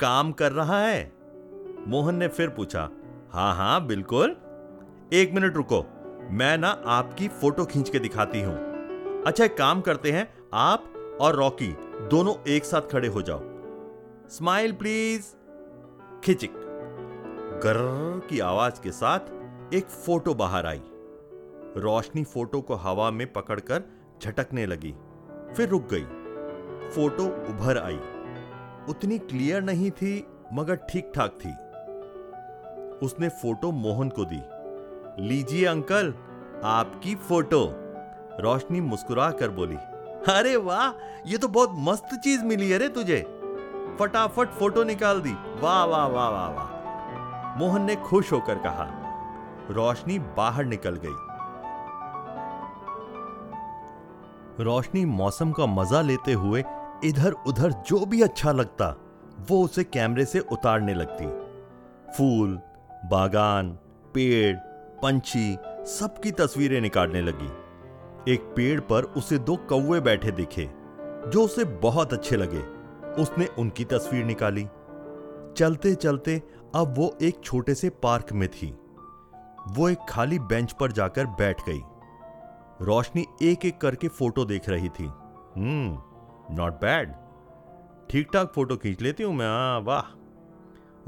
काम 0.00 0.32
कर 0.32 0.52
रहा 0.52 0.80
है? 0.80 1.13
मोहन 1.88 2.14
ने 2.14 2.28
फिर 2.28 2.48
पूछा 2.48 2.88
हाँ 3.32 3.54
हाँ 3.54 3.86
बिल्कुल। 3.86 4.36
एक 5.12 5.32
मिनट 5.34 5.54
रुको, 5.54 5.82
मैं 6.30 6.56
ना 6.58 6.68
आपकी 6.86 7.28
फ़ोटो 7.28 7.64
खींच 7.64 7.90
के 7.90 7.98
दिखाती 7.98 8.40
हूँ। 8.40 8.54
अच्छा 9.26 9.44
एक 9.44 9.56
काम 9.56 9.80
करते 9.80 10.12
हैं, 10.12 10.28
आप 10.54 11.18
और 11.20 11.36
रॉकी 11.36 11.66
दोनों 12.10 12.34
एक 12.48 12.64
साथ 12.64 12.80
खड़े 12.80 13.08
हो 13.08 13.22
जाओ। 13.22 13.40
Smile, 14.28 14.72
please. 14.72 15.26
खिचिक। 16.24 16.52
गर 17.64 17.76
की 18.28 18.40
आवाज़ 18.40 18.80
के 18.80 18.90
साथ 18.90 19.74
एक 19.74 19.86
फ़ोटो 19.86 20.34
बाहर 20.34 20.66
आई। 20.66 20.82
रोशनी 21.76 22.24
फ़ोटो 22.24 22.60
को 22.60 22.74
हवा 22.74 23.10
में 23.10 23.32
पकड़कर 23.32 23.82
झटकने 24.22 24.66
लगी, 24.66 24.94
फिर 25.56 25.68
रुक 25.68 25.88
गई। 25.92 26.04
फ़ोटो 26.90 27.24
उभर 27.50 27.78
आई। 27.78 28.00
उतनी 28.88 29.18
क्लियर 29.18 29.62
नहीं 29.62 29.90
थी, 29.90 30.26
मगर 30.52 30.76
ठीक 30.90 31.12
ठाक 31.14 31.38
थी। 31.40 31.52
उसने 33.02 33.28
फ़ोटो 33.28 33.70
मोहन 33.72 34.08
को 34.08 34.24
दी। 34.24 34.42
लीजिए 35.26 35.64
अंकल, 35.66 36.14
आपकी 36.64 37.14
फ़ोटो। 37.14 37.64
रोशनी 38.40 38.80
मुस्कुरा 38.80 39.30
कर 39.30 39.48
बोली, 39.48 39.76
अरे 40.28 40.56
वाह, 40.56 40.90
ये 41.26 41.38
तो 41.38 41.48
बहुत 41.48 41.74
मस्त 41.78 42.14
चीज़ 42.14 42.44
मिली 42.44 42.70
है 42.70 42.78
रे 42.78 42.88
तुझे। 42.88 43.20
फटाफट 43.98 44.48
फ़ोटो 44.48 44.84
निकाल 44.84 45.20
दी। 45.20 45.32
वाह 45.60 45.84
वाह 45.84 46.06
वाह 46.06 46.28
वाह 46.28 46.48
वाह। 46.50 47.58
मोहन 47.58 47.82
ने 47.82 47.96
खुश 47.96 48.32
होकर 48.32 48.58
कहा। 48.58 48.86
रोशनी 49.70 50.18
बाहर 50.18 50.64
निकल 50.64 50.98
गई। 51.04 51.14
रोशनी 54.64 55.04
मौसम 55.04 55.52
का 55.52 55.66
मज़ा 55.66 56.00
लेते 56.00 56.32
हुए 56.32 56.64
इधर 57.04 57.32
उधर 57.46 57.72
जो 57.72 58.04
भी 58.06 58.22
अच्छा 58.22 58.52
लगता, 58.52 58.96
वो 59.50 59.64
उसे 59.64 59.84
कैमरे 59.84 60.24
से 60.24 60.40
उतारने 60.40 60.94
लगती। 60.94 61.26
फूल 62.12 62.58
बागान 63.04 63.70
पेड़ 64.14 64.56
पंछी 65.02 65.56
सबकी 65.88 66.30
तस्वीरें 66.30 66.80
निकालने 66.80 67.20
लगी। 67.20 68.32
एक 68.32 68.40
पेड़ 68.56 68.80
पर 68.80 69.04
उसे 69.16 69.38
दो 69.38 69.56
कौवे 69.68 70.00
बैठे 70.00 70.30
दिखे 70.30 70.68
जो 71.30 71.44
उसे 71.44 71.64
बहुत 71.80 72.12
अच्छे 72.12 72.36
लगे। 72.36 72.62
उसने 73.22 73.46
उनकी 73.58 73.84
तस्वीर 73.84 74.24
निकाली। 74.24 74.66
चलते 75.56 75.94
चलते 75.94 76.42
अब 76.74 76.94
वो 76.96 77.12
एक 77.22 77.40
छोटे 77.44 77.74
से 77.74 77.90
पार्क 78.02 78.32
में 78.32 78.48
थी। 78.48 78.70
वो 79.68 79.88
एक 79.88 79.98
खाली 80.08 80.38
बेंच 80.38 80.72
पर 80.72 80.92
जाकर 80.92 81.26
बैठ 81.38 81.60
गई। 81.68 81.80
रोशनी 82.82 83.26
एक 83.42 83.64
एक 83.64 83.80
करके 83.80 84.08
फ़ोटो 84.08 84.44
देख 84.44 84.68
रही 84.68 84.88
थी। 84.88 85.04
हम्म 85.56 86.54
नॉट 86.56 86.80
बैड 86.80 87.12
ठीक 88.10 88.30
ठाक 88.34 88.52
फ़ोटो 88.54 88.76
खींच 88.76 89.02
लेती 89.02 89.22
हूँ 89.22 89.34
मैं 89.34 89.46
हाँ, 89.46 89.80
वाह। 89.80 90.12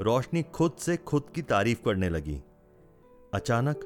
रोशनी 0.01 0.43
खुद 0.43 0.71
से 0.71 0.97
खुद 0.97 1.23
की 1.35 1.41
तारीफ़ 1.41 1.81
करने 1.85 2.09
लगी। 2.09 2.41
अचानक 3.33 3.79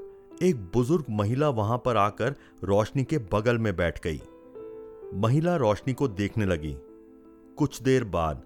एक 0.44 0.56
बुज़ुर्ग 0.74 1.06
महिला 1.10 1.50
वहाँ 1.50 1.78
पर 1.78 1.98
आकर 1.98 2.36
रोशनी 2.64 3.04
के 3.04 3.18
बगल 3.18 3.58
में 3.58 3.76
बैठ 3.76 4.00
गई। 4.04 4.22
महिला 5.14 5.56
रोशनी 5.56 5.94
को 5.94 6.08
देखने 6.08 6.46
लगी। 6.46 6.76
कुछ 7.58 7.82
देर 7.82 8.04
बाद, 8.04 8.42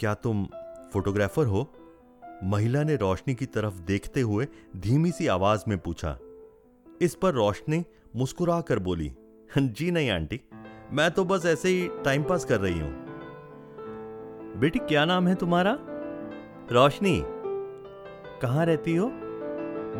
क्या 0.00 0.14
तुम 0.14 0.46
फोटोग्राफर 0.92 1.46
हो? 1.46 1.72
महिला 2.44 2.82
ने 2.82 2.96
रोशनी 2.96 3.34
की 3.34 3.46
तरफ़ 3.46 3.74
देखते 3.80 4.20
हुए 4.20 4.46
धीमी 4.76 5.10
सी 5.10 5.26
आवाज़ 5.26 5.64
में 5.68 5.78
पूछा। 5.78 6.18
इस 7.00 7.14
पर 7.14 7.34
रोशनी 7.34 7.84
मुस्कुरा 8.16 8.60
कर 8.60 8.78
बोली, 8.78 9.12
जी 9.50 9.90
नहीं, 9.90 10.10
आंटी, 10.10 10.40
मैं 10.92 11.10
तो 11.10 11.24
बस 11.24 11.46
ऐसे 11.46 11.68
ही 11.68 11.88
टाइम 12.04 12.22
पास 12.22 12.44
कर 12.44 12.60
रही 12.60 12.78
हूँ। 12.80 12.94
बेटी, 14.60 14.78
क्या 14.78 15.04
नाम 15.04 15.28
है 15.28 15.34
तुम्हारा? 15.34 15.78
रोशनी, 16.72 17.20
कहाँ 18.42 18.64
रहती 18.66 18.94
हो? 18.96 19.06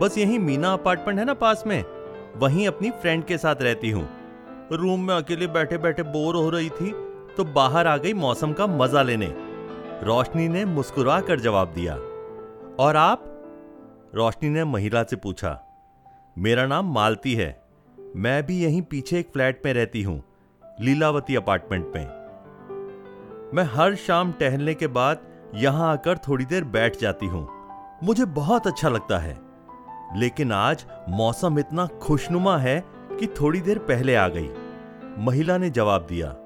बस 0.01 0.17
यही 0.19 0.39
मीना 0.39 0.73
अपार्टमेंट 0.73 1.19
है 1.19 1.25
ना 1.25 1.35
पास 1.35 1.63
में? 1.67 1.85
वहीं 2.37 2.67
अपनी 2.69 2.91
फ्रेंड 2.93 3.25
के 3.25 3.37
साथ 3.39 3.63
रहती 3.63 3.91
हूँ। 3.91 4.09
रूम 4.73 5.07
में 5.07 5.15
अकेले 5.15 5.47
बैठे 5.47 5.79
बैठे 5.79 6.03
बोर 6.05 6.37
हो 6.37 6.49
रही 6.51 6.71
थी 6.71 6.91
तो 7.37 7.45
बाहर 7.45 7.87
आ 7.87 7.97
गई 7.97 8.13
मौसम 8.15 8.53
का 8.53 8.67
मज़ा 8.67 9.03
लेने। 9.03 9.29
रोशनी 10.03 10.49
ने 10.49 10.65
मुस्कुरा 10.65 11.21
कर 11.21 11.41
जवाब 11.41 11.73
दिया, 11.73 11.95
और 12.77 12.97
आप? 12.97 13.23
रोशनी 14.15 14.49
ने 14.49 14.65
महिला 14.65 15.03
से 15.03 15.17
पूछा, 15.17 15.59
मेरा 16.37 16.67
नाम 16.67 16.93
मालती 16.95 17.35
है। 17.35 17.49
मैं 18.17 18.43
भी 18.47 18.59
यहीं 18.63 18.83
पीछे 18.83 19.19
एक 19.21 19.31
फ्लैट 19.33 19.63
में 19.65 19.73
रहती 19.75 20.03
हूँ, 20.03 20.23
लीलावती 20.81 21.37
अपार्टमेंट 21.37 21.93
में। 21.95 22.05
मैं 23.55 23.65
हर 23.75 23.95
शाम 23.97 24.33
टहलने 24.33 24.75
के 24.75 24.87
बाद 24.91 25.27
यहाँ 25.55 25.93
आकर 25.93 26.19
थोड़ी 26.19 26.45
देर 26.45 26.65
बैठ 26.65 27.01
जाती 27.01 27.27
हूँ। 27.27 27.49
मुझे 28.05 28.25
बहुत 28.25 28.67
अच्छा 28.67 28.89
लगता 28.89 29.19
है। 29.19 29.39
लेकिन 30.17 30.53
आज 30.53 30.87
मौसम 31.09 31.59
इतना 31.59 31.87
खुशनुमा 31.87 32.59
है 32.59 32.85
कि 33.21 33.27
थोड़ी 33.27 33.61
देर 33.61 33.79
पहले 33.79 34.15
आ 34.15 34.29
गई। 34.29 34.51
महिला 35.19 35.59
ने 35.59 35.71
जवाब 35.71 36.07
दिया। 36.07 36.37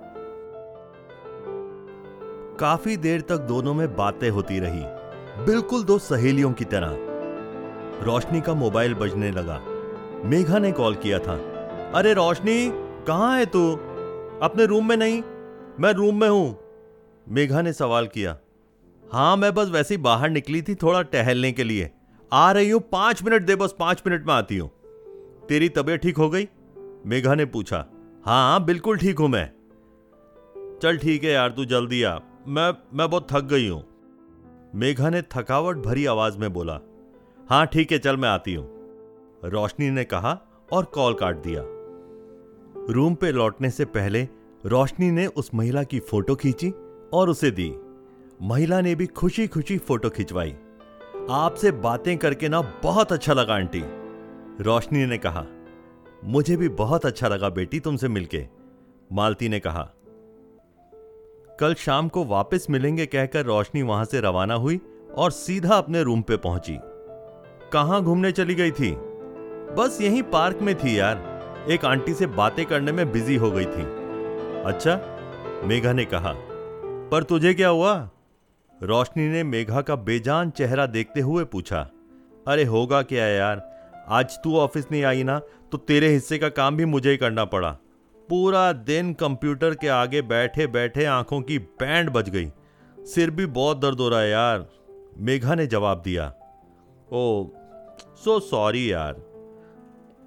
काफ़ी 2.60 2.96
देर 2.96 3.20
तक 3.20 3.36
दोनों 3.36 3.74
में 3.74 3.96
बातें 3.96 4.30
होती 4.30 4.60
रही। 4.60 4.82
बिल्कुल 5.44 5.84
दो 5.84 5.98
सहेलियों 5.98 6.52
की 6.52 6.64
तरह। 6.64 6.90
रोशनी 8.04 8.40
का 8.40 8.54
मोबाइल 8.54 8.94
बजने 8.94 9.30
लगा। 9.30 9.60
मेघा 10.24 10.58
ने 10.58 10.72
कॉल 10.72 10.94
किया 10.94 11.18
था। 11.18 11.34
अरे 11.94 12.12
रोशनी, 12.12 12.70
कहाँ 13.06 13.38
है 13.38 13.46
तू? 13.46 13.72
अपने 14.42 14.66
रूम 14.66 14.88
में 14.88 14.96
नहीं, 14.96 15.22
मैं 15.80 15.92
रूम 15.92 16.20
में 16.20 16.28
हूँ। 16.28 16.58
मेघा 17.28 17.62
ने 17.62 17.72
सवाल 17.72 18.06
किया। 18.06 18.36
हाँ, 19.12 19.36
मैं 19.36 19.54
बस 19.54 19.68
वैसे 19.68 19.94
ही 19.94 20.02
बाहर 20.02 20.30
निकली 20.30 20.62
थी 20.62 20.74
थोड़ा 20.74 21.02
टहलने 21.02 21.52
के 21.52 21.64
लिए। 21.64 21.90
आ 22.32 22.52
रही 22.52 22.70
हूँ, 22.70 22.80
पाँच 22.80 23.22
मिनट 23.22 23.42
दे, 23.42 23.56
बस 23.56 23.74
पाँच 23.78 24.02
मिनट 24.06 24.26
में 24.26 24.34
आती 24.34 24.58
हूँ। 24.58 24.70
तेरी 25.48 25.68
तबीयत 25.68 26.00
ठीक 26.00 26.16
हो 26.16 26.30
गई? 26.30 26.48
मेघा 27.06 27.34
ने 27.34 27.44
पूछा। 27.44 27.86
हाँ 28.24 28.64
बिल्कुल 28.64 28.98
ठीक 28.98 29.18
हूँ 29.18 29.28
मैं। 29.28 29.50
चल 30.82 30.98
ठीक 30.98 31.24
है 31.24 31.30
यार, 31.30 31.50
तू 31.50 31.64
जल्दी 31.64 32.02
आ। 32.02 32.18
मैं 32.46 32.72
मैं 32.94 33.10
बहुत 33.10 33.26
थक 33.32 33.44
गई 33.44 33.68
हूँ। 33.68 33.84
मेघा 34.74 35.10
ने 35.10 35.22
थकावट 35.22 35.76
भरी 35.76 36.06
आवाज़ 36.06 36.38
में 36.38 36.52
बोला। 36.52 36.80
हाँ 37.50 37.66
ठीक 37.66 37.92
है, 37.92 37.98
चल 37.98 38.16
मैं 38.16 38.28
आती 38.28 38.54
हूँ। 38.54 38.66
रोशनी 39.44 39.90
ने 39.90 40.04
कहा 40.04 40.38
और 40.72 40.84
कॉल 40.84 41.14
काट 41.14 41.36
दिया। 41.36 41.62
रूम 42.92 43.14
पे 43.14 43.32
लौटने 43.32 43.70
से 43.70 43.84
पहले 43.84 44.28
रोशनी 44.66 45.10
ने 45.10 45.26
उस 45.26 45.50
महिला 45.54 45.82
की 45.82 46.00
फ़ोटो 46.00 46.34
खींची 46.34 46.70
और 47.12 47.28
उसे 47.28 47.50
दी। 47.50 47.74
महिला 48.42 48.80
ने 48.80 48.94
भी 48.94 49.06
खुशी 49.06 49.46
खुशी 49.46 49.78
फ़ोटो 49.78 50.10
खिंचवाई। 50.10 50.54
आपसे 51.30 51.70
बातें 51.70 52.18
करके 52.18 52.48
ना 52.48 52.60
बहुत 52.82 53.12
अच्छा 53.12 53.32
लगा, 53.32 53.54
आंटी। 53.54 53.82
रोशनी 54.60 55.06
ने 55.06 55.18
कहा, 55.18 55.44
मुझे 56.24 56.56
भी 56.56 56.68
बहुत 56.68 57.06
अच्छा 57.06 57.28
लगा 57.28 57.48
बेटी 57.48 57.80
तुमसे 57.80 58.08
मिलके। 58.08 58.46
मालती 59.12 59.48
ने 59.48 59.60
कहा, 59.60 59.82
कल 61.60 61.74
शाम 61.74 62.08
को 62.08 62.24
वापस 62.24 62.66
मिलेंगे 62.70 63.06
कहकर 63.06 63.44
रोशनी 63.44 63.82
वहाँ 63.82 64.04
से 64.04 64.20
रवाना 64.20 64.54
हुई 64.54 64.80
और 65.16 65.30
सीधा 65.30 65.74
अपने 65.74 66.02
रूम 66.02 66.22
पे 66.22 66.36
पहुँची। 66.36 66.78
कहाँ 67.72 68.02
घूमने 68.02 68.32
चली 68.32 68.54
गई 68.54 68.70
थी? 68.70 68.94
बस 69.76 69.98
यहीं 70.00 70.22
पार्क 70.22 70.58
में 70.62 70.74
थी 70.74 70.98
यार। 70.98 71.66
एक 71.70 71.84
आंटी 71.84 72.14
से 72.14 72.26
बातें 72.26 72.64
करने 72.66 72.92
में 72.92 73.12
बिज़ी 73.12 73.36
हो 73.36 73.50
गई 73.50 73.64
थी। 73.64 73.82
अच्छा? 74.64 74.96
मेघा 75.64 75.92
ने 75.92 76.04
कहा, 76.04 76.32
पर 77.10 77.22
तुझे 77.22 77.54
क्या 77.54 77.68
हुआ? 77.68 78.10
रोशनी 78.80 79.26
ने 79.28 79.42
मेघा 79.44 79.80
का 79.80 79.94
बेजान 79.98 80.50
चेहरा 80.50 80.84
देखते 80.86 81.20
हुए 81.20 81.44
पूछा, 81.44 81.80
अरे 82.46 82.64
होगा 82.64 83.00
क्या 83.02 83.26
यार? 83.26 83.62
आज 84.08 84.38
तू 84.44 84.56
ऑफ़िस 84.58 84.86
नहीं 84.92 85.02
आई 85.04 85.22
ना 85.22 85.38
तो 85.72 85.78
तेरे 85.78 86.08
हिस्से 86.08 86.38
का 86.38 86.48
काम 86.50 86.76
भी 86.76 86.84
मुझे 86.84 87.10
ही 87.10 87.16
करना 87.16 87.44
पड़ा। 87.46 87.70
पूरा 88.28 88.72
दिन 88.72 89.12
कंप्यूटर 89.14 89.74
के 89.74 89.88
आगे 89.90 90.22
बैठे 90.24 90.66
बैठे 90.68 91.04
आँखों 91.06 91.40
की 91.42 91.58
बैंड 91.58 92.10
बज 92.10 92.30
गई। 92.30 92.50
सिर 92.98 93.30
भी 93.30 93.46
बहुत 93.48 93.80
दर्द 93.80 94.00
हो 94.00 94.08
रहा 94.08 94.20
है 94.20 94.30
यार। 94.30 94.66
मेघा 95.18 95.54
ने 95.54 95.66
जवाब 95.66 96.02
दिया, 96.02 96.26
ओ, 97.08 97.46
सो 98.24 98.40
सॉरी 98.40 98.90
यार। 98.92 99.22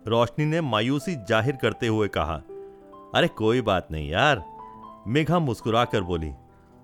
रोशनी 0.07 0.45
ने 0.45 0.61
मायूसी 0.61 1.15
ज़ाहिर 1.17 1.55
करते 1.55 1.87
हुए 1.87 2.07
कहा, 2.09 2.41
अरे 3.15 3.27
कोई 3.37 3.61
बात 3.63 3.87
नहीं 3.91 4.09
यार। 4.09 4.43
मेघा 5.07 5.39
मुस्कुरा 5.41 5.85
कर 5.85 6.01
बोली, 6.03 6.31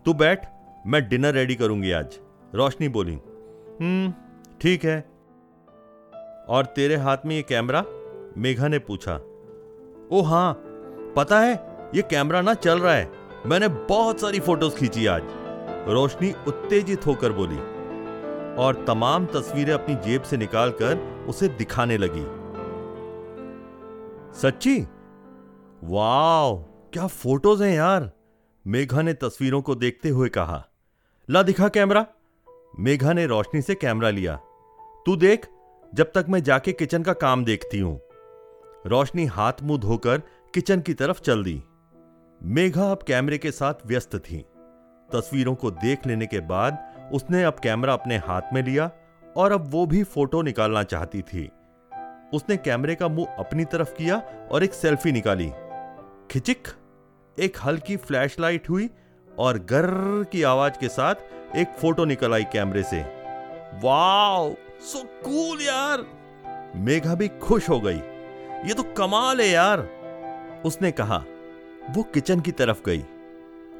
तू 0.05 0.13
बैठ 0.15 0.45
मैं 0.89 1.09
डिनर 1.09 1.33
रेडी 1.33 1.55
करूँगी 1.55 1.91
आज। 1.91 2.19
रोशनी 2.55 2.87
बोली 2.87 3.13
हम्म 3.81 4.13
ठीक 4.61 4.85
है। 4.85 4.99
और 6.47 6.65
तेरे 6.65 6.95
हाथ 6.95 7.17
में 7.25 7.35
ये 7.35 7.41
कैमरा? 7.41 7.85
मेघा 8.37 8.67
ने 8.67 8.79
पूछा। 8.79 9.15
ओ 10.11 10.21
हाँ 10.21 10.53
पता 11.15 11.39
है, 11.39 11.53
ये 11.95 12.01
कैमरा 12.01 12.41
ना 12.41 12.53
चल 12.53 12.79
रहा 12.79 12.93
है। 12.93 13.11
मैंने 13.45 13.67
बहुत 13.67 14.21
सारी 14.21 14.39
फ़ोटोज़ 14.39 14.75
खींची 14.75 15.05
आज। 15.05 15.21
रोशनी 15.87 16.33
उत्तेजित 16.47 17.05
होकर 17.05 17.31
बोली, 17.31 17.59
और 18.55 18.85
तमाम 18.87 19.25
तस्वीरें 19.25 19.73
अपनी 19.73 19.95
जेब 19.95 20.21
से 20.21 20.37
निकालकर 20.37 21.25
उसे 21.29 21.47
दिखाने 21.47 21.97
लगी। 21.97 22.25
सच्ची? 24.39 24.81
वाओ, 25.83 26.63
क्या 26.93 27.07
फ़ोटोज़ 27.07 27.63
हैं 27.63 27.75
यार! 27.75 28.11
मेघा 28.67 29.01
ने 29.01 29.13
तस्वीरों 29.13 29.61
को 29.61 29.75
देखते 29.75 30.09
हुए 30.09 30.29
कहा। 30.29 30.65
ला 31.31 31.43
दिखा 31.43 31.67
कैमरा। 31.67 32.05
मेघा 32.79 33.13
ने 33.13 33.25
रोशनी 33.25 33.61
से 33.61 33.75
कैमरा 33.75 34.09
लिया। 34.09 34.35
तू 35.05 35.15
देख, 35.15 35.47
जब 35.95 36.11
तक 36.15 36.25
मैं 36.29 36.43
जाके 36.43 36.71
किचन 36.71 37.03
का 37.03 37.13
काम 37.13 37.45
देखती 37.45 37.79
हूँ। 37.79 38.01
रोशनी 38.85 39.25
हाथ 39.25 39.53
मुँह 39.63 39.79
धोकर 39.79 40.17
किचन 40.53 40.81
की 40.81 40.93
तरफ़ 40.93 41.21
चल 41.21 41.43
दी। 41.43 41.63
मेघा 42.43 42.91
अब 42.91 42.99
कैमरे 43.07 43.37
के 43.37 43.51
साथ 43.51 43.73
व्यस्त 43.85 44.15
थी। 44.15 44.37
तस्वीरों 45.13 45.55
को 45.55 45.71
देख 45.71 46.07
लेने 46.07 46.25
के 46.25 46.39
बाद 46.39 46.77
उसने 47.13 47.43
अब 47.43 47.53
कैमरा 47.53 47.93
अपने 47.93 48.17
हाथ 48.17 48.41
में 48.53 48.63
लिया 48.63 48.91
और 49.37 49.51
अब 49.51 49.65
वो 49.67 49.85
भी 49.85 50.03
फ़ोटो 50.03 50.41
निकालना 50.41 50.83
चाहती 50.83 51.21
थी। 51.21 51.49
उसने 52.33 52.57
कैमरे 52.57 52.95
का 52.95 53.07
मुँह 53.07 53.35
अपनी 53.39 53.65
तरफ़ 53.65 53.93
किया 53.93 54.17
और 54.51 54.63
एक 54.63 54.73
सेल्फी 54.73 55.11
निकाली। 55.11 55.51
खिचिक, 56.31 56.67
एक 57.39 57.57
हल्की 57.65 57.97
फ्लैशलाइट 57.97 58.69
हुई 58.69 58.89
और 59.39 59.57
गर्र 59.57 60.23
की 60.23 60.43
आवाज़ 60.43 60.73
के 60.73 60.87
साथ 60.87 61.15
एक 61.55 61.67
फ़ोटो 61.67 62.05
निकल 62.05 62.33
आई 62.33 62.43
कैमरे 62.43 62.83
से। 62.83 63.01
वाओ! 63.83 64.53
सो 64.81 65.03
कूल 65.03 65.61
यार! 65.61 66.05
मेघा 66.75 67.15
भी 67.15 67.27
खुश 67.27 67.69
हो 67.69 67.79
गई। 67.79 68.01
ये 68.67 68.73
तो 68.73 68.83
कमाल 68.83 69.41
है 69.41 69.49
यार! 69.49 69.89
उसने 70.65 70.91
कहा, 70.91 71.23
वो 71.89 72.03
किचन 72.03 72.39
की 72.39 72.51
तरफ़ 72.51 72.81
गई। 72.85 73.05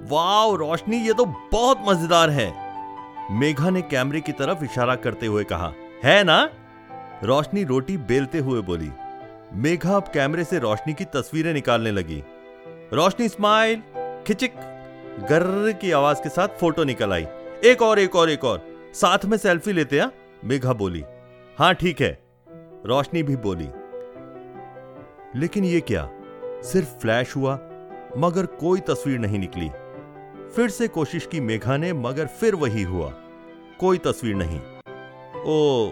वाओ, 0.02 0.56
रोशनी, 0.56 0.98
ये 0.98 1.14
तो 1.14 1.26
बहुत 1.26 1.82
मज़ेदार 1.88 2.30
है। 2.30 2.54
मेघा 3.32 3.70
ने 3.70 3.82
कैमरे 3.82 4.22
की 4.22 4.32
तरफ़ 4.32 4.64
इशारा 4.64 4.96
करते 4.96 5.26
हुए 5.26 5.44
कहा, 5.44 5.74
है 6.04 6.24
ना? 6.24 6.50
रोशनी 7.24 7.64
रोटी 7.64 7.98
बेलते 7.98 8.38
हुए 8.38 8.62
बोली। 8.62 8.92
मेघा 9.54 9.96
अब 9.96 10.04
कैमरे 10.04 10.44
से 10.44 10.60
रोशनी 10.60 10.94
की 10.94 11.06
तस्वीरें 11.06 11.54
निकालने 11.54 11.92
लगी। 11.92 12.24
रोशनी 12.94 13.30
स्माइल 13.30 13.84
खिचिक। 14.28 14.54
गर्र 15.18 15.74
की 15.74 15.92
आवाज़ 15.92 16.18
के 16.18 16.30
साथ 16.30 16.48
फ़ोटो 16.48 16.84
निकल 16.84 17.14
आई। 17.14 17.28
एक 17.66 17.82
और 17.82 18.00
एक 18.00 18.16
और 18.16 18.30
एक 18.30 18.44
और। 18.44 18.68
साथ 18.94 19.26
में 19.26 19.38
सेल्फी 19.38 19.72
लेते 19.72 20.00
हैं? 20.00 20.12
मेघा 20.46 20.74
बोली। 20.74 21.04
हाँ, 21.58 21.74
ठीक 21.74 22.02
है। 22.02 22.24
रोशनी 22.86 23.24
भी 23.24 23.36
बोली। 23.36 23.70
लेकिन 25.40 25.64
ये 25.64 25.82
क्या? 25.82 26.10
सिर्फ़ 26.44 27.00
फ्लैश 27.00 27.36
हुआ, 27.36 27.54
मगर 28.18 28.46
कोई 28.46 28.80
तस्वीर 28.80 29.20
नहीं 29.20 29.40
निकली। 29.40 29.70
फिर 30.56 30.70
से 30.70 30.88
कोशिश 30.88 31.26
की 31.26 31.40
मेघा 31.40 31.78
ने, 31.78 31.94
मगर 31.94 32.26
फिर 32.26 32.56
वही 32.56 32.84
हुआ। 32.84 33.14
कोई 33.80 33.98
तस्वीर 33.98 34.36
नहीं। 34.36 34.60
ओ, 35.42 35.92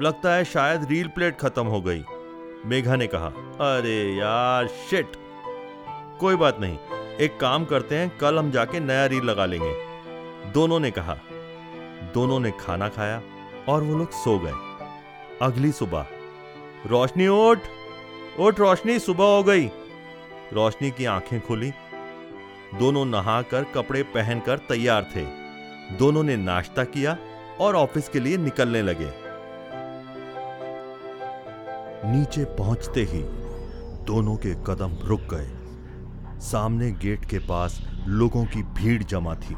लगता 0.00 0.34
है 0.34 0.44
शायद 0.44 0.84
रील 0.90 1.08
प्लेट 1.08 1.38
खत्म 1.38 1.66
हो 1.66 1.80
गई। 1.80 2.04
मेघा 2.66 2.96
ने 2.96 3.06
कहा, 3.06 3.26
अरे 3.60 4.12
यार, 4.12 4.66
शिट! 4.66 5.12
कोई 6.20 6.36
बात 6.36 6.60
नहीं। 6.60 6.78
एक 7.20 7.40
काम 7.40 7.64
करते 7.64 7.94
हैं, 7.94 8.18
कल 8.18 8.38
हम 8.38 8.50
जाके 8.50 8.80
नया 8.80 9.06
रील 9.06 9.22
लगा 9.22 9.46
लेंगे। 9.46 9.74
दोनों 10.52 10.80
ने 10.80 10.90
कहा। 10.90 11.14
दोनों 12.14 12.40
ने 12.40 12.50
खाना 12.50 12.88
खाया 12.88 13.22
और 13.68 13.82
वो 13.82 13.98
लोग 13.98 14.10
सो 14.10 14.38
गए। 14.38 14.52
अगली 15.42 15.72
सुबह, 15.72 16.06
रोशनी 16.86 17.28
उठ 17.28 17.58
उठ 18.38 18.60
रोशनी, 18.60 18.98
सुबह 18.98 19.24
हो 19.24 19.42
गई। 19.42 19.66
रोशनी 20.52 20.90
की 20.90 21.04
आँखें 21.04 21.40
खुली। 21.40 21.70
दोनों 22.74 23.04
नहाकर 23.04 23.64
कपड़े 23.64 24.02
पहनकर 24.02 24.58
तैयार 24.58 25.02
थे। 25.16 25.24
दोनों 25.96 26.22
ने 26.22 26.36
नाश्ता 26.36 26.84
किया 26.84 27.16
और 27.60 27.76
ऑफ़िस 27.76 28.08
के 28.08 28.20
लिए 28.20 28.36
निकलने 28.36 28.82
लगे। 28.82 29.10
नीचे 32.04 32.44
पहुँचते 32.44 33.00
ही 33.00 33.22
दोनों 34.04 34.36
के 34.36 34.54
कदम 34.54 35.08
रुक 35.08 35.20
गए। 35.20 35.65
सामने 36.40 36.90
गेट 36.92 37.24
के 37.24 37.38
पास 37.38 37.80
लोगों 38.06 38.44
की 38.44 38.62
भीड़ 38.74 39.02
जमा 39.02 39.34
थी। 39.34 39.54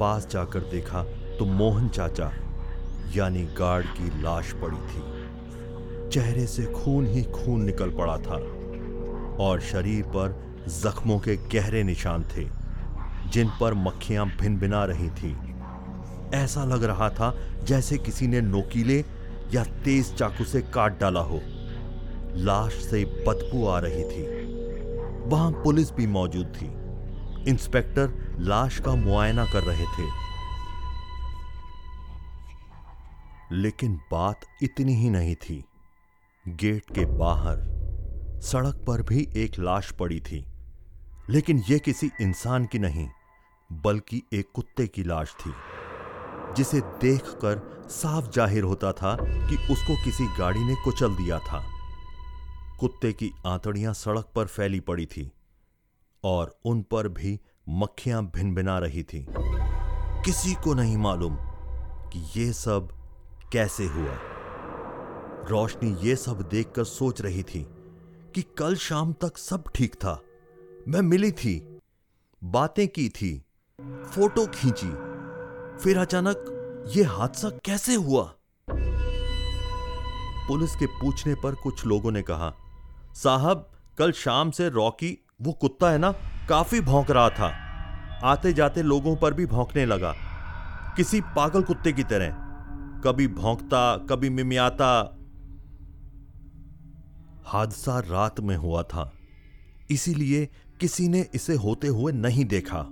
पास 0.00 0.26
जाकर 0.30 0.60
देखा 0.60 1.02
तो 1.38 1.44
मोहन 1.44 1.88
चाचा, 1.88 2.30
यानी 3.14 3.44
गार्ड 3.58 3.86
की 3.86 4.22
लाश 4.22 4.52
पड़ी 4.52 4.76
थी। 4.76 6.10
चेहरे 6.10 6.46
से 6.46 6.64
खून 6.64 7.06
ही 7.06 7.22
खून 7.24 7.64
निकल 7.64 7.90
पड़ा 7.90 8.16
था 8.18 8.36
और 9.44 9.60
शरीर 9.60 10.02
पर 10.06 10.34
जख्मों 10.68 11.18
के 11.18 11.36
गहरे 11.54 11.82
निशान 11.82 12.24
थे, 12.36 12.48
जिन 13.30 13.50
पर 13.60 13.74
मक्खियाँ 13.74 14.26
भिन 14.40 14.58
भिना 14.58 14.84
रही 14.84 15.10
थी। 15.10 15.36
ऐसा 16.34 16.64
लग 16.64 16.84
रहा 16.84 17.08
था 17.10 17.34
जैसे 17.64 17.98
किसी 17.98 18.26
ने 18.26 18.40
नोकीले 18.40 19.04
या 19.54 19.64
तेज 19.84 20.14
चाकू 20.14 20.44
से 20.44 20.62
काट 20.74 21.00
डाला 21.00 21.20
हो। 21.20 21.40
लाश 22.36 22.72
से 22.72 23.04
बदबू 23.28 23.66
आ 23.66 23.78
रही 23.78 24.04
थी। 24.04 24.41
वहाँ 25.26 25.52
पुलिस 25.52 25.92
भी 25.92 26.06
मौजूद 26.06 26.46
थी। 26.46 26.66
इंस्पेक्टर 27.50 28.36
लाश 28.38 28.80
का 28.80 28.94
मुआयना 28.94 29.44
कर 29.44 29.62
रहे 29.62 29.86
थे। 29.86 30.22
लेकिन 33.52 34.00
बात 34.12 34.40
इतनी 34.62 34.94
ही 34.94 35.10
नहीं 35.10 35.34
थी। 35.34 35.64
गेट 36.48 36.82
के 36.94 37.04
बाहर, 37.04 37.56
सड़क 38.40 38.84
पर 38.86 39.02
भी 39.02 39.28
एक 39.36 39.58
लाश 39.58 39.90
पड़ी 39.90 40.20
थी। 40.20 40.44
लेकिन 41.30 41.62
यह 41.70 41.78
किसी 41.78 42.10
इंसान 42.20 42.64
की 42.64 42.78
नहीं, 42.78 43.08
बल्कि 43.72 44.22
एक 44.32 44.48
कुत्ते 44.54 44.86
की 44.86 45.02
लाश 45.02 45.34
थी, 45.46 45.52
जिसे 46.56 46.80
देखकर 46.80 47.86
साफ़ 47.90 48.30
ज़ाहिर 48.30 48.64
होता 48.64 48.92
था 48.92 49.16
कि 49.22 49.56
उसको 49.72 50.04
किसी 50.04 50.26
गाड़ी 50.38 50.60
ने 50.60 50.74
कुचल 50.74 51.14
दिया 51.14 51.38
था। 51.38 51.71
कुत्ते 52.82 53.12
की 53.12 53.30
आंतड़ियाँ 53.46 53.94
सड़क 53.94 54.24
पर 54.34 54.46
फैली 54.46 54.80
पड़ी 54.80 55.06
थी 55.06 55.32
और 56.24 56.60
उन 56.64 56.82
पर 56.82 57.08
भी 57.08 57.40
मक्खियाँ 57.68 58.30
भिन 58.34 58.54
भिना 58.54 58.78
रही 58.78 59.02
थी। 59.02 59.26
किसी 60.24 60.54
को 60.54 60.74
नहीं 60.74 60.96
मालूम 60.96 61.36
कि 62.12 62.40
यह 62.40 62.52
सब 62.52 62.88
कैसे 63.52 63.86
हुआ। 63.86 64.16
रोशनी 65.48 65.96
ये 66.02 66.16
सब 66.16 66.42
देखकर 66.42 66.84
सोच 66.84 67.20
रही 67.20 67.42
थी 67.42 67.66
कि 68.34 68.42
कल 68.42 68.76
शाम 68.76 69.12
तक 69.12 69.38
सब 69.38 69.64
ठीक 69.74 69.94
था। 69.94 70.22
मैं 70.88 71.00
मिली 71.00 71.32
थी, 71.32 71.78
बातें 72.44 72.88
की 72.88 73.08
थी, 73.08 73.44
फ़ोटो 73.82 74.46
खींची, 74.46 74.90
फिर 75.84 75.98
अचानक 75.98 76.44
यह 76.96 77.10
हादसा 77.10 77.50
कैसे 77.50 77.94
हुआ? 77.94 78.34
पुलिस 80.48 80.76
के 80.76 80.86
पूछने 80.86 81.34
पर 81.34 81.54
कुछ 81.54 81.86
लोगों 81.86 82.10
ने 82.10 82.22
कहा 82.22 82.54
साहब, 83.14 83.70
कल 83.98 84.12
शाम 84.12 84.50
से 84.50 84.68
रॉकी, 84.68 85.26
वो 85.42 85.52
कुत्ता 85.52 85.90
है 85.90 85.98
ना, 85.98 86.12
काफ़ी 86.48 86.80
भौंक 86.80 87.10
रहा 87.10 87.30
था। 87.30 87.62
आते 88.24 88.52
जाते 88.52 88.82
लोगों 88.82 89.16
पर 89.16 89.34
भी 89.34 89.46
भौंकने 89.46 89.86
लगा। 89.86 90.14
किसी 90.96 91.20
पागल 91.20 91.62
कुत्ते 91.62 91.92
की 91.92 92.02
तरह। 92.02 92.30
कभी 93.04 93.28
भौंकता, 93.28 93.96
कभी 93.96 94.30
मिमियाता। 94.30 95.18
हादसा 97.44 97.98
रात 97.98 98.40
में 98.40 98.56
हुआ 98.56 98.82
था। 98.82 99.12
इसीलिए 99.90 100.48
किसी 100.80 101.08
ने 101.08 101.26
इसे 101.34 101.54
होते 101.54 101.88
हुए 101.88 102.12
नहीं 102.12 102.44
देखा। 102.44 102.86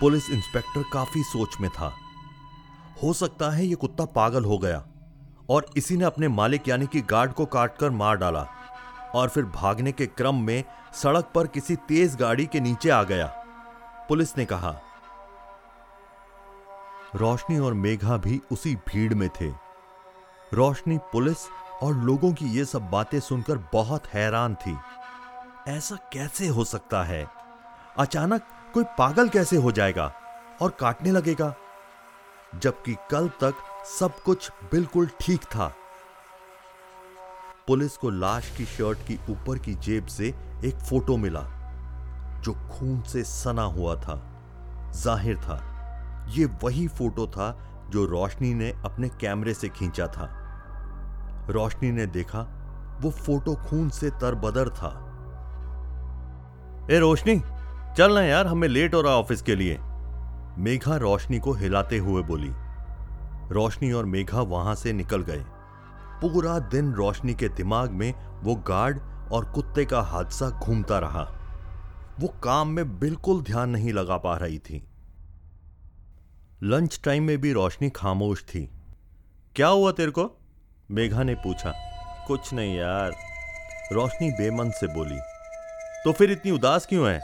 पुलिस 0.00 0.30
इंस्पेक्टर 0.30 0.84
काफ़ी 0.92 1.22
सोच 1.22 1.48
में 1.60 1.70
था। 1.70 1.92
हो 3.02 3.12
सकता 3.12 3.50
है 3.50 3.66
यह 3.66 3.74
कुत्ता 3.74 4.04
पागल 4.04 4.44
हो 4.44 4.58
गया। 4.58 4.89
और 5.50 5.66
इसी 5.76 5.96
ने 5.96 6.04
अपने 6.04 6.28
मालिक 6.28 6.68
यानी 6.68 6.86
कि 6.86 7.00
गार्ड 7.00 7.32
को 7.32 7.46
काटकर 7.46 7.90
मार 7.90 8.16
डाला 8.16 8.46
और 9.14 9.28
फिर 9.28 9.44
भागने 9.44 9.92
के 9.92 10.06
क्रम 10.06 10.34
में 10.34 10.64
सड़क 10.94 11.30
पर 11.34 11.46
किसी 11.46 11.76
तेज 11.76 12.16
गाड़ी 12.16 12.46
के 12.46 12.60
नीचे 12.60 12.90
आ 12.90 13.02
गया। 13.02 13.26
पुलिस 14.08 14.36
ने 14.38 14.44
कहा, 14.44 14.80
रोशनी 17.14 17.58
और 17.58 17.74
मेघा 17.74 18.16
भी 18.16 18.40
उसी 18.52 18.74
भीड़ 18.76 19.14
में 19.14 19.28
थे। 19.28 19.48
रोशनी 20.54 20.98
पुलिस 20.98 21.36
और 21.82 21.94
लोगों 21.94 22.32
की 22.32 22.46
ये 22.46 22.64
सब 22.64 22.90
बातें 22.90 23.20
सुनकर 23.20 23.58
बहुत 23.72 24.06
हैरान 24.06 24.54
थी। 24.54 24.76
ऐसा 25.68 25.96
कैसे 26.12 26.46
हो 26.46 26.64
सकता 26.64 27.02
है? 27.02 27.26
अचानक 27.98 28.42
कोई 28.74 28.84
पागल 28.98 29.28
कैसे 29.28 29.56
हो 29.56 29.72
जाएगा 29.72 30.12
और 30.62 30.70
काटने 30.70 31.10
लगेगा? 31.10 31.54
जबकि 32.54 32.96
कल 33.10 33.28
तक 33.28 33.54
सब 33.80 34.18
कुछ 34.24 34.50
बिल्कुल 34.72 35.06
ठीक 35.20 35.44
था। 35.44 35.72
पुलिस 37.66 37.96
को 37.96 38.10
लाश 38.10 38.50
की 38.56 38.64
शर्ट 38.64 38.98
की 38.98 39.18
ऊपर 39.30 39.58
की 39.58 39.74
जेब 39.76 40.06
से 40.06 40.28
एक 40.64 40.78
फ़ोटो 40.80 41.16
मिला, 41.16 41.40
जो 42.42 42.52
खून 42.70 43.00
से 43.02 43.24
सना 43.24 43.62
हुआ 43.62 43.94
था। 43.96 44.20
ज़ाहिर 44.94 45.36
था 45.36 45.58
यह 46.28 46.58
वही 46.62 46.86
फ़ोटो 46.88 47.26
था 47.26 47.50
जो 47.90 48.04
रोशनी 48.06 48.52
ने 48.54 48.70
अपने 48.84 49.08
कैमरे 49.20 49.54
से 49.54 49.68
खींचा 49.68 50.06
था। 50.06 50.28
रोशनी 51.50 51.90
ने 51.92 52.06
देखा, 52.08 52.46
वो 53.00 53.10
फ़ोटो 53.10 53.54
खून 53.68 53.88
से 53.90 54.10
तरबदर 54.20 54.68
था। 54.70 54.96
ए, 56.90 56.98
रोशनी, 56.98 57.40
चल 57.96 58.14
ना 58.14 58.22
यार, 58.22 58.46
हमें 58.46 58.68
लेट 58.68 58.94
हो 58.94 59.00
रहा 59.00 59.14
ऑफ़िस 59.14 59.42
के 59.42 59.54
लिए। 59.54 59.78
मेघा 60.58 60.96
रोशनी 60.96 61.38
को 61.38 61.52
हिलाते 61.52 61.98
हुए 61.98 62.22
बोली। 62.22 62.52
रोशनी 63.50 63.92
और 63.92 64.04
मेघा 64.04 64.40
वहाँ 64.40 64.74
से 64.74 64.92
निकल 64.92 65.22
गए। 65.22 65.44
पूरा 66.22 66.58
दिन 66.58 66.92
रोशनी 66.92 67.34
के 67.34 67.48
दिमाग 67.48 67.90
में 67.90 68.14
वो 68.40 68.54
गार्ड 68.54 69.00
और 69.32 69.44
कुत्ते 69.44 69.84
का 69.84 70.00
हादसा 70.00 70.50
घूमता 70.50 70.98
रहा। 70.98 71.22
वो 72.20 72.28
काम 72.28 72.68
में 72.68 72.98
बिल्कुल 72.98 73.42
ध्यान 73.42 73.70
नहीं 73.70 73.92
लगा 73.92 74.16
पा 74.16 74.36
रही 74.36 74.58
थी। 74.58 74.86
लंच 76.62 77.00
टाइम 77.04 77.24
में 77.24 77.38
भी 77.38 77.52
रोशनी 77.52 77.90
खामोश 77.90 78.42
थी। 78.44 78.70
क्या 79.56 79.68
हुआ 79.68 79.92
तेरे 79.92 80.10
को? 80.10 80.40
मेघा 80.90 81.22
ने 81.22 81.34
पूछा। 81.34 81.72
कुछ 82.26 82.52
नहीं 82.52 82.76
यार, 82.76 83.12
रोशनी 83.92 84.30
बेमन 84.30 84.70
से 84.70 84.86
बोली। 84.86 85.18
तो 86.04 86.12
फिर 86.12 86.30
इतनी 86.30 86.52
उदास 86.52 86.86
क्यों 86.86 87.08
है? 87.08 87.20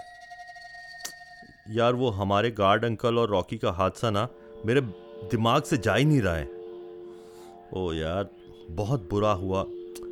यार 1.68 1.92
वो 1.92 2.10
हमारे 2.10 2.50
गार्ड 2.50 2.84
अंकल 2.84 3.18
और 3.18 3.28
रॉकी 3.28 3.58
का 3.58 3.70
हादसा 3.70 4.10
ना, 4.10 4.28
मेरे 4.66 5.05
दिमाग 5.30 5.62
से 5.62 5.76
जा 5.76 5.94
ही 5.94 6.04
नहीं 6.04 6.20
रहा 6.20 6.34
है। 6.34 6.50
ओ 7.74 7.92
यार, 7.92 8.28
बहुत 8.70 9.08
बुरा 9.10 9.32
हुआ। 9.32 9.64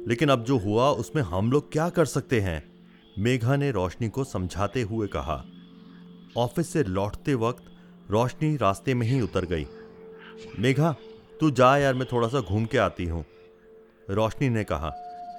लेकिन 0.08 0.28
अब 0.28 0.44
जो 0.44 0.58
हुआ, 0.58 0.90
उसमें 0.90 1.22
हम 1.22 1.52
लोग 1.52 1.72
क्या 1.72 1.88
कर 1.88 2.04
सकते 2.04 2.40
हैं? 2.40 2.72
मेघा 3.18 3.56
ने 3.56 3.70
रोशनी 3.70 4.08
को 4.08 4.24
समझाते 4.24 4.82
हुए 4.82 5.06
कहा। 5.06 5.44
ऑफ़िस 6.36 6.72
से 6.72 6.84
लौटते 6.84 7.34
वक्त 7.34 7.64
रोशनी 8.10 8.56
रास्ते 8.56 8.94
में 8.94 9.06
ही 9.06 9.20
उतर 9.20 9.44
गई। 9.44 9.66
मेघा, 10.58 10.94
तू 11.40 11.50
जा 11.50 11.76
यार, 11.76 11.94
मैं 11.94 12.06
थोड़ा 12.12 12.28
सा 12.28 12.40
घूम 12.40 12.64
के 12.64 12.78
आती 12.78 13.04
हूँ। 13.04 13.24
रोशनी 14.10 14.48
ने 14.48 14.64
कहा, 14.64 14.90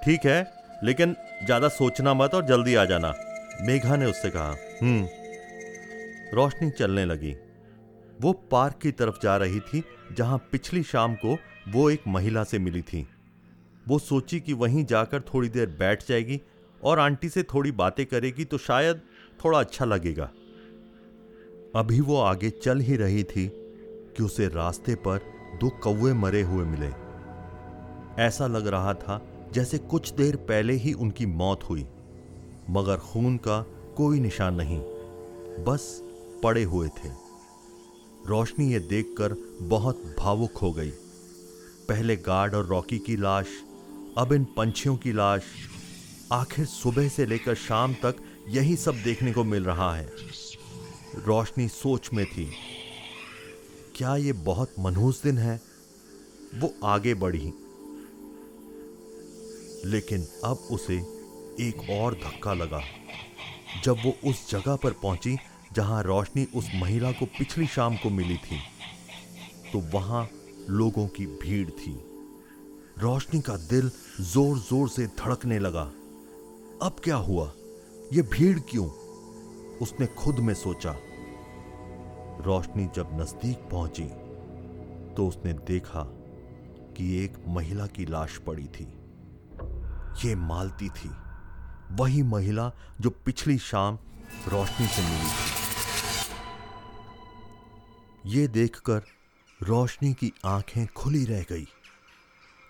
ठीक 0.05 0.25
है, 0.25 0.53
लेकिन 0.83 1.15
ज़्यादा 1.45 1.67
सोचना 1.67 2.13
मत 2.13 2.33
और 2.33 2.45
जल्दी 2.45 2.75
आ 2.75 2.85
जाना। 2.85 3.13
मेघा 3.61 3.95
ने 3.95 4.05
उससे 4.05 4.29
कहा 4.29 4.55
हम्म। 4.81 5.07
रोशनी 6.33 6.69
चलने 6.69 7.05
लगी। 7.05 7.35
वो 8.21 8.31
पार्क 8.51 8.77
की 8.81 8.91
तरफ़ 8.91 9.19
जा 9.23 9.35
रही 9.37 9.59
थी, 9.59 9.83
जहाँ 10.17 10.37
पिछली 10.51 10.83
शाम 10.83 11.15
को 11.15 11.37
वो 11.69 11.89
एक 11.89 12.01
महिला 12.07 12.43
से 12.43 12.59
मिली 12.59 12.81
थी। 12.81 13.07
वो 13.87 13.99
सोची 13.99 14.39
कि 14.39 14.53
वहीं 14.53 14.85
जाकर 14.85 15.21
थोड़ी 15.23 15.49
देर 15.49 15.75
बैठ 15.79 16.07
जाएगी 16.07 16.41
और 16.81 16.99
आंटी 16.99 17.29
से 17.29 17.43
थोड़ी 17.43 17.71
बातें 17.71 18.05
करेगी 18.05 18.45
तो 18.45 18.57
शायद 18.57 19.01
थोड़ा 19.45 19.59
अच्छा 19.59 19.85
लगेगा। 19.85 20.29
अभी 21.75 21.99
वो 22.01 22.17
आगे 22.17 22.49
चल 22.49 22.79
ही 22.79 22.95
रही 22.95 23.23
थी 23.23 23.47
कि 24.17 24.23
उसे 24.23 24.47
रास्ते 24.47 24.95
पर 24.97 25.21
दो 25.61 25.69
कौवे 25.83 26.13
मरे 26.13 26.41
हुए 26.41 26.65
मिले। 26.65 26.91
ऐसा 28.23 28.47
लग 28.47 28.67
रहा 28.67 28.93
था 28.93 29.21
जैसे 29.53 29.77
कुछ 29.77 30.11
देर 30.13 30.35
पहले 30.35 30.73
ही 30.73 30.93
उनकी 30.93 31.25
मौत 31.25 31.63
हुई, 31.63 31.85
मगर 32.69 32.97
खून 32.97 33.37
का 33.37 33.61
कोई 33.97 34.19
निशान 34.19 34.55
नहीं, 34.55 34.79
बस 35.63 36.01
पड़े 36.43 36.63
हुए 36.63 36.87
थे। 36.87 37.24
रोशनी 38.25 38.73
ये 38.73 38.79
देखकर 38.79 39.57
बहुत 39.61 40.15
भावुक 40.19 40.57
हो 40.57 40.71
गई। 40.71 40.89
पहले 41.89 42.15
गार्ड 42.15 42.55
और 42.55 42.65
रॉकी 42.65 42.99
की 42.99 43.15
लाश, 43.15 43.47
अब 44.17 44.33
इन 44.33 44.43
पंछियों 44.43 44.95
की 44.97 45.11
लाश। 45.11 45.43
आखिर 46.31 46.65
सुबह 46.65 47.07
से 47.07 47.25
लेकर 47.25 47.55
शाम 47.55 47.93
तक 47.93 48.15
यही 48.49 48.75
सब 48.75 49.03
देखने 49.03 49.33
को 49.33 49.43
मिल 49.43 49.65
रहा 49.65 49.95
है। 49.95 50.11
रोशनी 51.15 51.67
सोच 51.67 52.09
में 52.13 52.25
थी, 52.25 52.51
क्या 53.95 54.15
ये 54.15 54.33
बहुत 54.33 54.73
मनहूस 54.79 55.23
दिन 55.23 55.37
है? 55.37 55.61
वो 56.55 56.73
आगे 56.83 57.13
बढ़ी। 57.13 57.53
लेकिन 59.85 60.27
अब 60.43 60.67
उसे 60.71 60.97
एक 61.59 61.89
और 61.89 62.13
धक्का 62.13 62.53
लगा। 62.53 62.81
जब 63.83 63.97
वो 64.05 64.29
उस 64.29 64.49
जगह 64.51 64.75
पर 64.75 64.91
पहुँची 64.91 65.37
जहाँ 65.75 66.01
रोशनी 66.03 66.47
उस 66.55 66.69
महिला 66.75 67.11
को 67.11 67.25
पिछली 67.37 67.67
शाम 67.67 67.95
को 67.97 68.09
मिली 68.09 68.37
थी 68.37 68.59
तो 69.71 69.79
वहाँ 69.93 70.27
लोगों 70.69 71.07
की 71.07 71.25
भीड़ 71.41 71.69
थी। 71.69 71.93
रोशनी 72.99 73.41
का 73.41 73.55
दिल 73.63 73.89
ज़ोर 74.23 74.57
ज़ोर 74.59 74.89
से 74.89 75.05
धड़कने 75.19 75.59
लगा। 75.59 75.83
अब 76.81 76.95
क्या 77.03 77.15
हुआ? 77.17 77.51
यह 78.13 78.23
भीड़ 78.31 78.59
क्यों? 78.69 78.87
उसने 79.81 80.05
खुद 80.15 80.39
में 80.39 80.53
सोचा। 80.53 80.95
रोशनी 82.45 82.87
जब 82.95 83.09
नज़दीक 83.21 83.67
पहुँची 83.71 84.07
तो 85.15 85.27
उसने 85.27 85.53
देखा 85.67 86.03
कि 86.97 87.13
एक 87.23 87.37
महिला 87.47 87.87
की 87.87 88.05
लाश 88.05 88.37
पड़ी 88.47 88.67
थी। 88.69 88.87
ये 90.25 90.35
मालती 90.37 90.89
थी। 90.91 91.09
वही 91.93 92.23
महिला 92.23 92.71
जो 93.01 93.09
पिछली 93.25 93.57
शाम 93.61 93.97
रोशनी 94.47 94.87
से 94.87 95.01
मिली 95.01 95.29
थी। 95.29 95.64
ये 98.25 98.47
देखकर 98.47 99.01
रोशनी 99.63 100.13
की 100.13 100.33
आँखें 100.45 100.87
खुली 100.87 101.25
रह 101.25 101.41
गई। 101.41 101.67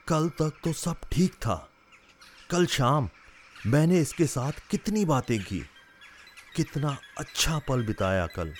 कल 0.08 0.30
तक 0.30 0.54
तो 0.64 0.74
सब 0.74 0.96
ठीक 1.12 1.34
था। 1.34 1.72
कल 2.50 2.66
शाम 2.66 3.10
मैंने 3.66 4.00
इसके 4.00 4.26
साथ 4.26 4.52
कितनी 4.70 5.06
बातें 5.06 5.44
की। 5.44 5.60
कितना 6.56 6.98
अच्छा 7.18 7.60
पल 7.60 7.86
बिताया 7.86 8.28
कल। 8.28 8.54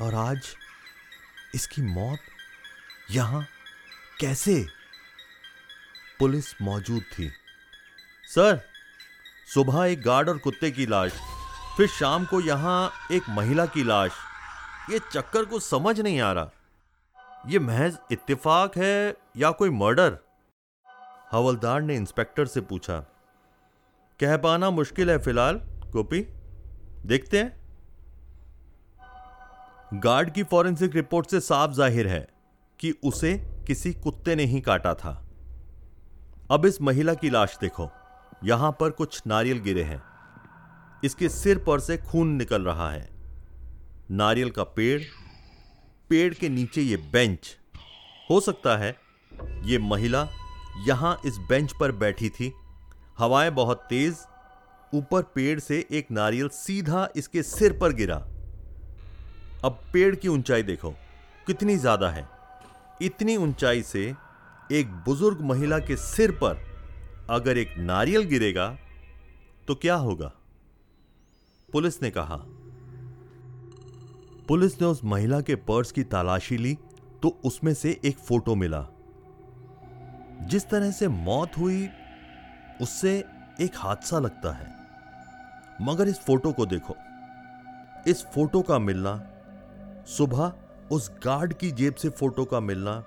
और 0.00 0.14
आज 0.14 0.56
इसकी 1.54 1.82
मौत 1.82 2.18
यहाँ 3.10 3.46
कैसे? 4.20 4.66
पुलिस 6.18 6.62
मौजूद 6.62 7.02
थी। 7.02 7.28
सर, 8.24 8.60
सुबह 9.54 9.86
एक 9.86 10.02
गार्ड 10.02 10.28
और 10.28 10.38
कुत्ते 10.38 10.70
की 10.70 10.86
लाश, 10.86 11.12
फिर 11.76 11.88
शाम 11.88 12.24
को 12.24 12.40
यहाँ 12.40 12.92
एक 13.12 13.22
महिला 13.28 13.66
की 13.66 13.84
लाश। 13.84 14.12
ये 14.90 14.98
चक्कर 15.12 15.44
को 15.44 15.58
समझ 15.60 16.00
नहीं 16.00 16.20
आ 16.20 16.32
रहा। 16.32 16.50
ये 17.48 17.58
महज 17.58 17.98
इत्तेफाक 18.12 18.76
है 18.78 19.16
या 19.36 19.50
कोई 19.50 19.70
मर्डर? 19.70 20.18
हवलदार 21.32 21.80
ने 21.82 21.96
इंस्पेक्टर 21.96 22.46
से 22.46 22.60
पूछा। 22.60 22.98
कह 24.20 24.36
पाना 24.36 24.70
मुश्किल 24.70 25.10
है 25.10 25.18
फ़िलहाल, 25.18 25.54
गोपी। 25.90 26.20
देखते 27.06 27.38
हैं। 27.38 27.58
गार्ड 29.94 30.30
की 30.30 30.42
फॉरेंसिक 30.42 30.94
रिपोर्ट 30.94 31.30
से 31.30 31.40
साफ़ 31.40 31.72
ज़ाहिर 31.72 32.08
है 32.08 32.28
कि 32.80 32.90
उसे 33.04 33.36
किसी 33.66 33.92
कुत्ते 33.92 34.34
ने 34.34 34.44
ही 34.44 34.60
काटा 34.60 34.94
था। 34.94 35.12
अब 36.50 36.66
इस 36.66 36.82
महिला 36.82 37.14
की 37.14 37.30
लाश 37.30 37.58
देखो। 37.60 37.90
यहाँ 38.44 38.76
पर 38.80 38.90
कुछ 38.90 39.22
नारियल 39.26 39.58
गिरे 39.58 39.82
हैं। 39.82 40.02
इसके 41.04 41.28
सिर 41.28 41.58
पर 41.58 41.80
से 41.80 41.96
खून 41.98 42.28
निकल 42.28 42.62
रहा 42.62 42.90
है। 42.90 43.17
नारियल 44.10 44.50
का 44.50 44.62
पेड़ 44.66 45.00
पेड़ 46.10 46.34
के 46.34 46.48
नीचे 46.48 46.82
ये 46.82 46.96
बेंच। 47.12 47.56
हो 48.30 48.40
सकता 48.40 48.76
है 48.76 48.96
ये 49.64 49.78
महिला 49.78 50.26
यहाँ 50.86 51.16
इस 51.26 51.36
बेंच 51.48 51.72
पर 51.80 51.92
बैठी 51.92 52.28
थी। 52.28 52.52
हवाएँ 53.18 53.50
बहुत 53.50 53.84
तेज, 53.90 54.16
ऊपर 54.92 55.22
पेड़ 55.34 55.58
से 55.60 55.84
एक 55.90 56.10
नारियल 56.10 56.48
सीधा 56.48 57.08
इसके 57.16 57.42
सिर 57.42 57.78
पर 57.78 57.92
गिरा। 57.92 58.16
अब 59.64 59.80
पेड़ 59.92 60.14
की 60.14 60.28
ऊंचाई 60.28 60.62
देखो, 60.62 60.90
कितनी 61.46 61.76
ज़्यादा 61.76 62.10
है। 62.10 62.26
इतनी 63.02 63.36
ऊंचाई 63.36 63.82
से 63.82 64.12
एक 64.70 64.92
बुज़ुर्ग 65.06 65.40
महिला 65.40 65.78
के 65.78 65.96
सिर 65.96 66.30
पर 66.32 66.66
अगर 67.30 67.58
एक 67.58 67.74
नारियल 67.78 68.22
गिरेगा 68.24 68.68
तो 69.68 69.74
क्या 69.74 69.94
होगा? 69.96 70.32
पुलिस 71.68 72.02
ने 72.02 72.10
कहा 72.10 72.36
पुलिस 74.48 74.80
ने 74.80 74.86
उस 74.86 75.04
महिला 75.04 75.40
के 75.40 75.54
पर्स 75.54 75.92
की 75.92 76.04
तलाशी 76.04 76.56
ली 76.56 76.78
तो 77.22 77.40
उसमें 77.44 77.74
से 77.74 78.00
एक 78.04 78.18
फ़ोटो 78.18 78.54
मिला। 78.54 78.86
जिस 80.42 80.68
तरह 80.70 80.90
से 80.90 81.08
मौत 81.08 81.50
हुई, 81.58 81.88
उससे 82.82 83.24
एक 83.60 83.72
हादसा 83.76 84.18
लगता 84.18 84.52
है। 84.52 84.74
मगर 85.82 86.08
इस 86.08 86.18
फ़ोटो 86.18 86.52
को 86.52 86.66
देखो। 86.66 86.96
इस 88.06 88.26
फ़ोटो 88.26 88.62
का 88.62 88.78
मिलना, 88.78 89.26
सुबह 90.06 90.52
उस 90.90 91.10
गार्ड 91.24 91.54
की 91.54 91.70
जेब 91.70 91.94
से 91.94 92.08
फ़ोटो 92.08 92.44
का 92.44 92.60
मिलना, 92.60 93.04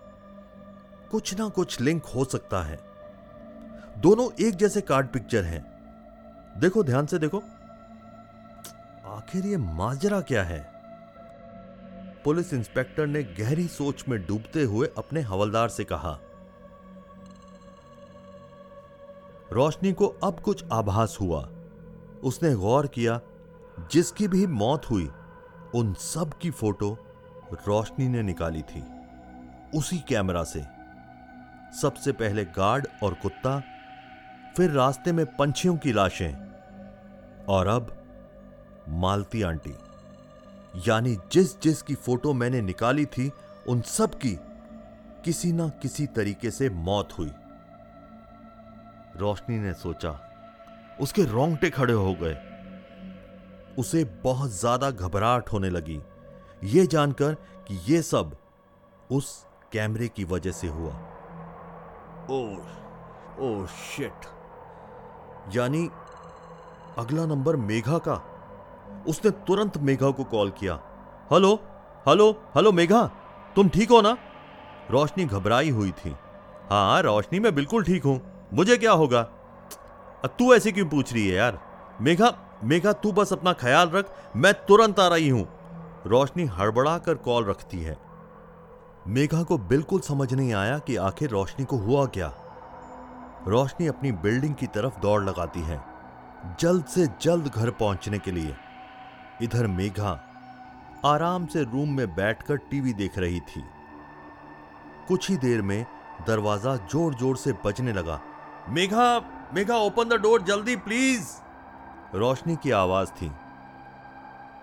कुछ 1.11 1.39
ना 1.39 1.49
कुछ 1.49 1.81
लिंक 1.81 2.05
हो 2.05 2.25
सकता 2.25 2.63
है। 2.63 2.79
दोनों 3.97 4.45
एक 4.45 4.55
जैसे 4.55 4.81
कार्ड 4.81 5.07
पिक्चर 5.07 5.43
हैं। 5.43 5.71
देखो, 6.59 6.83
ध्यान 6.83 7.05
से 7.05 7.19
देखो। 7.19 7.37
आखिर 9.05 9.45
ये 9.45 9.57
माजरा 9.57 10.21
क्या 10.21 10.43
है? 10.43 10.70
पुलिस 12.25 12.53
इंस्पेक्टर 12.53 13.07
ने 13.07 13.23
गहरी 13.23 13.67
सोच 13.67 14.03
में 14.09 14.19
डूबते 14.25 14.63
हुए 14.63 14.87
अपने 14.97 15.21
हवलदार 15.21 15.69
से 15.69 15.83
कहा, 15.83 16.19
रोशनी 19.53 19.91
को 19.93 20.07
अब 20.23 20.39
कुछ 20.39 20.63
आभास 20.71 21.17
हुआ। 21.21 21.41
उसने 22.23 22.53
गौर 22.55 22.87
किया, 22.87 23.19
जिसकी 23.91 24.27
भी 24.27 24.45
मौत 24.47 24.89
हुई, 24.89 25.09
उन 25.75 25.93
सब 25.93 26.33
की 26.33 26.51
फ़ोटो 26.51 26.97
रोशनी 27.67 28.07
ने 28.07 28.21
निकाली 28.23 28.61
थी, 28.61 28.83
उसी 29.75 29.99
कैमरा 29.99 30.43
से। 30.43 30.61
सबसे 31.81 32.11
पहले 32.11 32.45
गार्ड 32.45 32.87
और 33.03 33.13
कुत्ता, 33.13 33.59
फिर 34.57 34.71
रास्ते 34.71 35.11
में 35.11 35.25
पंछियों 35.35 35.75
की 35.77 35.91
लाशें, 35.91 36.33
और 37.45 37.67
अब 37.67 37.93
मालती 38.89 39.41
आंटी। 39.41 39.73
यानी 40.75 41.17
जिस 41.31 41.59
जिस 41.61 41.81
की 41.81 41.95
फ़ोटो 41.95 42.33
मैंने 42.33 42.61
निकाली 42.61 43.05
थी, 43.05 43.31
उन 43.67 43.81
सब 43.81 44.13
की 44.15 44.37
किसी 45.25 45.51
ना 45.51 45.67
किसी 45.69 46.05
तरीके 46.07 46.51
से 46.51 46.69
मौत 46.69 47.17
हुई। 47.19 47.31
रोशनी 49.17 49.57
ने 49.59 49.73
सोचा, 49.73 50.19
उसके 51.01 51.25
रोंगटे 51.25 51.69
खड़े 51.69 51.93
हो 51.93 52.15
गए। 52.21 52.37
उसे 53.77 54.03
बहुत 54.23 54.51
ज़्यादा 54.51 54.91
घबराहट 54.91 55.51
होने 55.53 55.69
लगी। 55.69 56.01
यह 56.63 56.85
जानकर 56.85 57.33
कि 57.67 57.79
यह 57.87 58.01
सब 58.01 58.35
उस 59.11 59.45
कैमरे 59.71 60.07
की 60.07 60.23
वजह 60.23 60.51
से 60.51 60.67
हुआ। 60.67 60.93
Oh 62.29 62.41
oh 63.39 63.65
shit. 63.65 64.25
यानी 65.55 65.89
अगला 66.97 67.25
नंबर 67.25 67.55
मेघा 67.55 67.97
का। 67.97 68.30
उसने 69.07 69.31
तुरंत 69.47 69.77
मेघा 69.79 70.09
को 70.09 70.23
कॉल 70.23 70.49
किया। 70.59 70.73
हेलो 71.31 71.53
हेलो 72.05 72.29
हेलो 72.55 72.71
मेघा, 72.71 73.05
तुम 73.55 73.69
ठीक 73.69 73.89
हो 73.89 74.01
ना? 74.01 74.17
रोशनी 74.91 75.25
घबराई 75.25 75.69
हुई 75.69 75.91
थी। 75.93 76.15
हाँ 76.69 77.01
रोशनी, 77.01 77.39
मैं 77.39 77.53
बिल्कुल 77.55 77.83
ठीक 77.83 78.03
हूँ। 78.03 78.19
मुझे 78.53 78.77
क्या 78.77 78.91
होगा? 78.93 79.21
तू 80.29 80.53
ऐसे 80.53 80.71
क्यों 80.71 80.87
पूछ 80.87 81.13
रही 81.13 81.27
है 81.27 81.35
यार? 81.35 81.59
मेघा 82.01 82.33
मेघा, 82.63 82.91
तू 82.93 83.11
बस 83.11 83.33
अपना 83.33 83.53
ख्याल 83.53 83.89
रख, 83.89 84.13
मैं 84.35 84.53
तुरंत 84.65 84.99
आ 84.99 85.07
रही 85.07 85.29
हूँ। 85.29 85.47
रोशनी 86.07 86.45
हड़बड़ा 86.49 86.97
कर 86.97 87.15
कॉल 87.19 87.45
रखती 87.45 87.81
है। 87.81 87.97
मेघा 89.07 89.41
को 89.43 89.57
बिल्कुल 89.59 89.99
समझ 89.99 90.33
नहीं 90.33 90.53
आया 90.53 90.77
कि 90.79 90.95
आखिर 90.97 91.29
रोशनी 91.29 91.65
को 91.65 91.77
हुआ 91.77 92.05
क्या। 92.07 92.31
रोशनी 93.47 93.87
अपनी 93.87 94.11
बिल्डिंग 94.23 94.55
की 94.55 94.67
तरफ़ 94.67 94.99
दौड़ 95.01 95.21
लगाती 95.23 95.61
है, 95.61 95.81
जल्द 96.59 96.85
से 96.85 97.07
जल्द 97.21 97.47
घर 97.47 97.69
पहुँचने 97.71 98.19
के 98.19 98.31
लिए। 98.31 98.55
इधर 99.41 99.67
मेघा 99.67 100.11
आराम 101.05 101.45
से 101.45 101.63
रूम 101.63 101.89
में 101.89 102.15
बैठकर 102.15 102.57
टीवी 102.71 102.93
देख 102.93 103.17
रही 103.17 103.39
थी। 103.39 103.63
कुछ 105.07 105.29
ही 105.29 105.37
देर 105.37 105.61
में 105.61 105.85
दरवाज़ा 106.27 106.75
ज़ोर 106.91 107.13
ज़ोर 107.13 107.37
से 107.37 107.53
बजने 107.65 107.93
लगा। 107.93 108.19
Megha 108.69 109.07
Megha 109.53 109.77
open 109.77 110.09
the 110.09 110.21
door 110.21 110.41
जल्दी 110.41 110.75
प्लीज़ 110.79 111.31
रोशनी 112.15 112.55
की 112.55 112.71
आवाज़ 112.71 113.09
थी। 113.11 113.31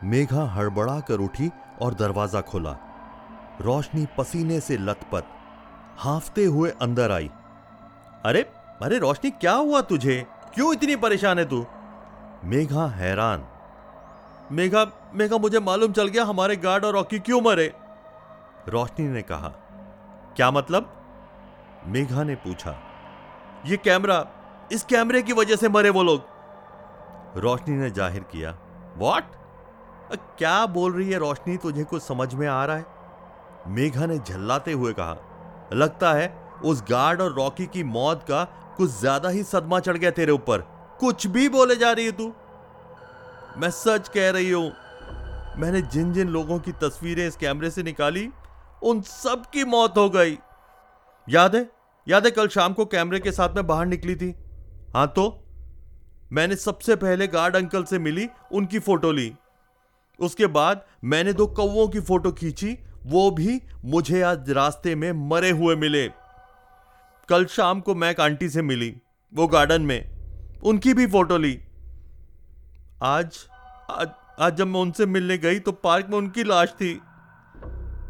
मेघा 0.05 0.45
हड़बड़ा 0.47 0.99
कर 1.01 1.21
उठी 1.21 1.51
और 1.83 1.95
दरवाज़ा 1.95 2.41
खोला। 2.41 2.77
रोशनी 3.61 4.07
पसीने 4.19 4.61
से 4.61 4.77
लथपथ, 4.77 5.25
हाफते 5.99 6.45
हुए 6.45 6.71
अंदर 6.83 7.13
आई। 7.13 7.31
अरे 8.25 8.41
अरे 8.83 8.99
रोशनी, 8.99 9.31
क्या 9.31 9.53
हुआ 9.53 9.81
तुझे? 9.83 10.25
क्यों 10.55 10.73
इतनी 10.73 10.97
परेशान 10.97 11.39
है 11.39 11.45
तू? 11.45 11.65
मेघा 12.45 12.87
हैरान 12.89 13.47
मेघा 14.51 14.85
मेघा, 15.15 15.37
मुझे 15.37 15.61
मालूम 15.61 15.93
चल 15.93 16.09
गया 16.09 16.25
हमारे 16.25 16.57
गार्ड 16.57 16.85
और 16.85 16.93
रॉकी 16.95 17.19
क्यों 17.21 17.41
मरे। 17.43 17.73
रोशनी 18.69 19.07
ने 19.09 19.23
कहा, 19.23 19.49
क्या 20.37 20.51
मतलब? 20.51 20.95
मेघा 21.87 22.23
ने 22.25 22.35
पूछा, 22.37 22.75
ये 23.67 23.77
कैमरा, 23.79 24.25
इस 24.73 24.85
कैमरे 24.85 25.23
की 25.23 25.33
वजह 25.33 25.57
से 25.57 25.69
मरे 25.69 25.91
वो 25.91 26.03
लोग। 26.03 27.39
रोशनी 27.39 27.77
ने 27.77 27.91
ज़ाहिर 27.91 28.23
किया 28.33 28.55
वॉट 28.97 29.37
क्या 30.39 30.65
बोल 30.69 30.93
रही 30.93 31.11
है 31.11 31.19
रोशनी? 31.19 31.57
तुझे 31.57 31.85
कुछ 31.85 32.03
समझ 32.03 32.35
में 32.35 32.47
आ 32.47 32.65
रहा 32.65 32.77
है? 32.77 32.85
मेघा 33.69 34.07
ने 34.07 34.19
झल्लाते 34.19 34.73
हुए 34.73 34.93
कहा, 34.93 35.17
लगता 35.73 36.13
है 36.13 36.33
उस 36.65 36.83
गार्ड 36.91 37.21
और 37.21 37.33
रॉकी 37.35 37.67
की 37.67 37.83
मौत 37.87 38.23
का 38.23 38.45
कुछ 38.77 38.91
ज़्यादा 38.91 39.29
ही 39.29 39.43
सदमा 39.45 39.81
चढ़ 39.81 39.97
गया 39.97 40.11
तेरे 40.13 40.33
ऊपर। 40.33 40.61
कुछ 41.01 41.27
भी 41.27 41.49
बोले 41.49 41.77
जा 41.77 41.91
रही 41.93 42.07
है 42.07 42.13
तू। 42.13 42.33
मैं 43.59 43.71
सच 43.71 44.09
कह 44.09 44.31
रही 44.31 44.51
हूँ, 44.51 44.73
मैंने 45.57 45.81
जिन 45.83 46.13
जिन 46.13 46.29
लोगों 46.29 46.59
की 46.59 46.73
तस्वीरें 46.73 47.27
इस 47.27 47.37
कैमरे 47.37 47.71
से 47.71 47.83
निकाली, 47.83 48.29
उन 48.83 49.01
सब 49.03 49.47
की 49.53 49.65
मौत 49.65 49.97
हो 49.97 50.09
गई। 50.11 50.39
याद 51.29 51.57
है? 51.57 51.71
याद 52.07 52.25
है 52.25 52.31
कल 52.31 52.49
शाम 52.49 52.73
को 52.73 52.85
कैमरे 52.87 53.21
के 53.21 53.33
साथ 53.33 53.55
में 53.55 53.67
बाहर 53.67 53.87
निकली 53.87 54.17
थी? 54.17 54.35
हाँ 54.95 55.07
तो? 55.07 55.27
मैंने 56.33 56.57
सबसे 56.57 56.97
पहले 56.97 57.27
गार्ड 57.27 57.57
अंकल 57.57 57.85
से 57.85 57.99
मिली, 57.99 58.29
उनकी 58.53 58.79
फ़ोटो 58.79 59.13
ली। 59.13 59.33
उसके 60.19 60.47
बाद 60.47 60.85
मैंने 61.05 61.33
दो 61.33 61.47
कौओं 61.47 61.89
की 61.89 62.01
फ़ोटो 62.01 62.33
खींची, 62.33 62.79
वो 63.07 63.31
भी 63.31 63.61
मुझे 63.85 64.23
आज 64.23 64.51
रास्ते 64.51 64.95
में 64.95 65.13
मरे 65.29 65.51
हुए 65.51 65.77
मिले। 65.77 66.09
कल 67.29 67.47
शाम 67.47 67.81
को 67.81 67.95
मैं 67.95 68.11
एक 68.11 68.21
आंटी 68.21 68.49
से 68.49 68.63
मिली, 68.63 68.95
वो 69.33 69.47
गार्डन 69.47 69.83
में, 69.83 70.11
उनकी 70.63 70.95
भी 70.95 71.07
फ़ोटो 71.07 71.39
ली। 71.39 71.61
आज 73.03 73.39
आज 73.91 74.09
आज 74.41 74.57
जब 74.57 74.67
मैं 74.67 74.81
उनसे 74.81 75.07
मिलने 75.07 75.39
गई 75.39 75.59
तो 75.59 75.73
पार्क 75.73 76.07
में 76.11 76.19
उनकी 76.19 76.45
लाश 76.45 76.69
थी। 76.69 77.01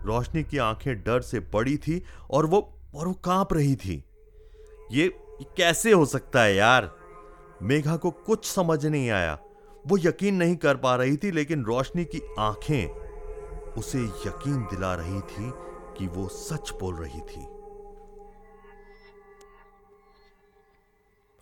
रोशनी 0.05 0.45
की 0.45 0.59
आँखें 0.59 1.03
डर 1.03 1.21
से 1.21 1.41
पड़ी 1.41 1.77
थी 1.77 2.05
और 2.31 2.47
वो 2.47 2.79
और 2.95 3.09
वो 3.09 3.15
काँप 3.15 3.53
रही 3.53 3.77
थी। 3.77 4.05
ये 4.93 5.09
कैसे 5.57 5.93
हो 5.93 6.07
सकता 6.07 6.43
है 6.43 6.55
यार? 6.55 6.91
मेघा 7.63 7.97
को 7.97 8.11
कुछ 8.11 8.45
समझ 8.45 8.87
नहीं 8.87 9.11
आया। 9.11 9.39
वो 9.87 9.99
यकीन 9.99 10.35
नहीं 10.35 10.57
कर 10.57 10.77
पा 10.77 10.97
रही 10.97 11.17
थी, 11.17 11.31
लेकिन 11.31 11.65
रोशनी 11.65 12.05
की 12.05 12.21
आँखें 12.39 12.89
उसे 13.73 13.99
यकीन 13.99 14.63
दिला 14.63 14.95
रही 14.95 15.21
थी 15.21 15.53
कि 15.99 16.07
वो 16.07 16.29
सच 16.29 16.73
बोल 16.81 16.95
रही 16.95 17.21
थी। 17.21 17.47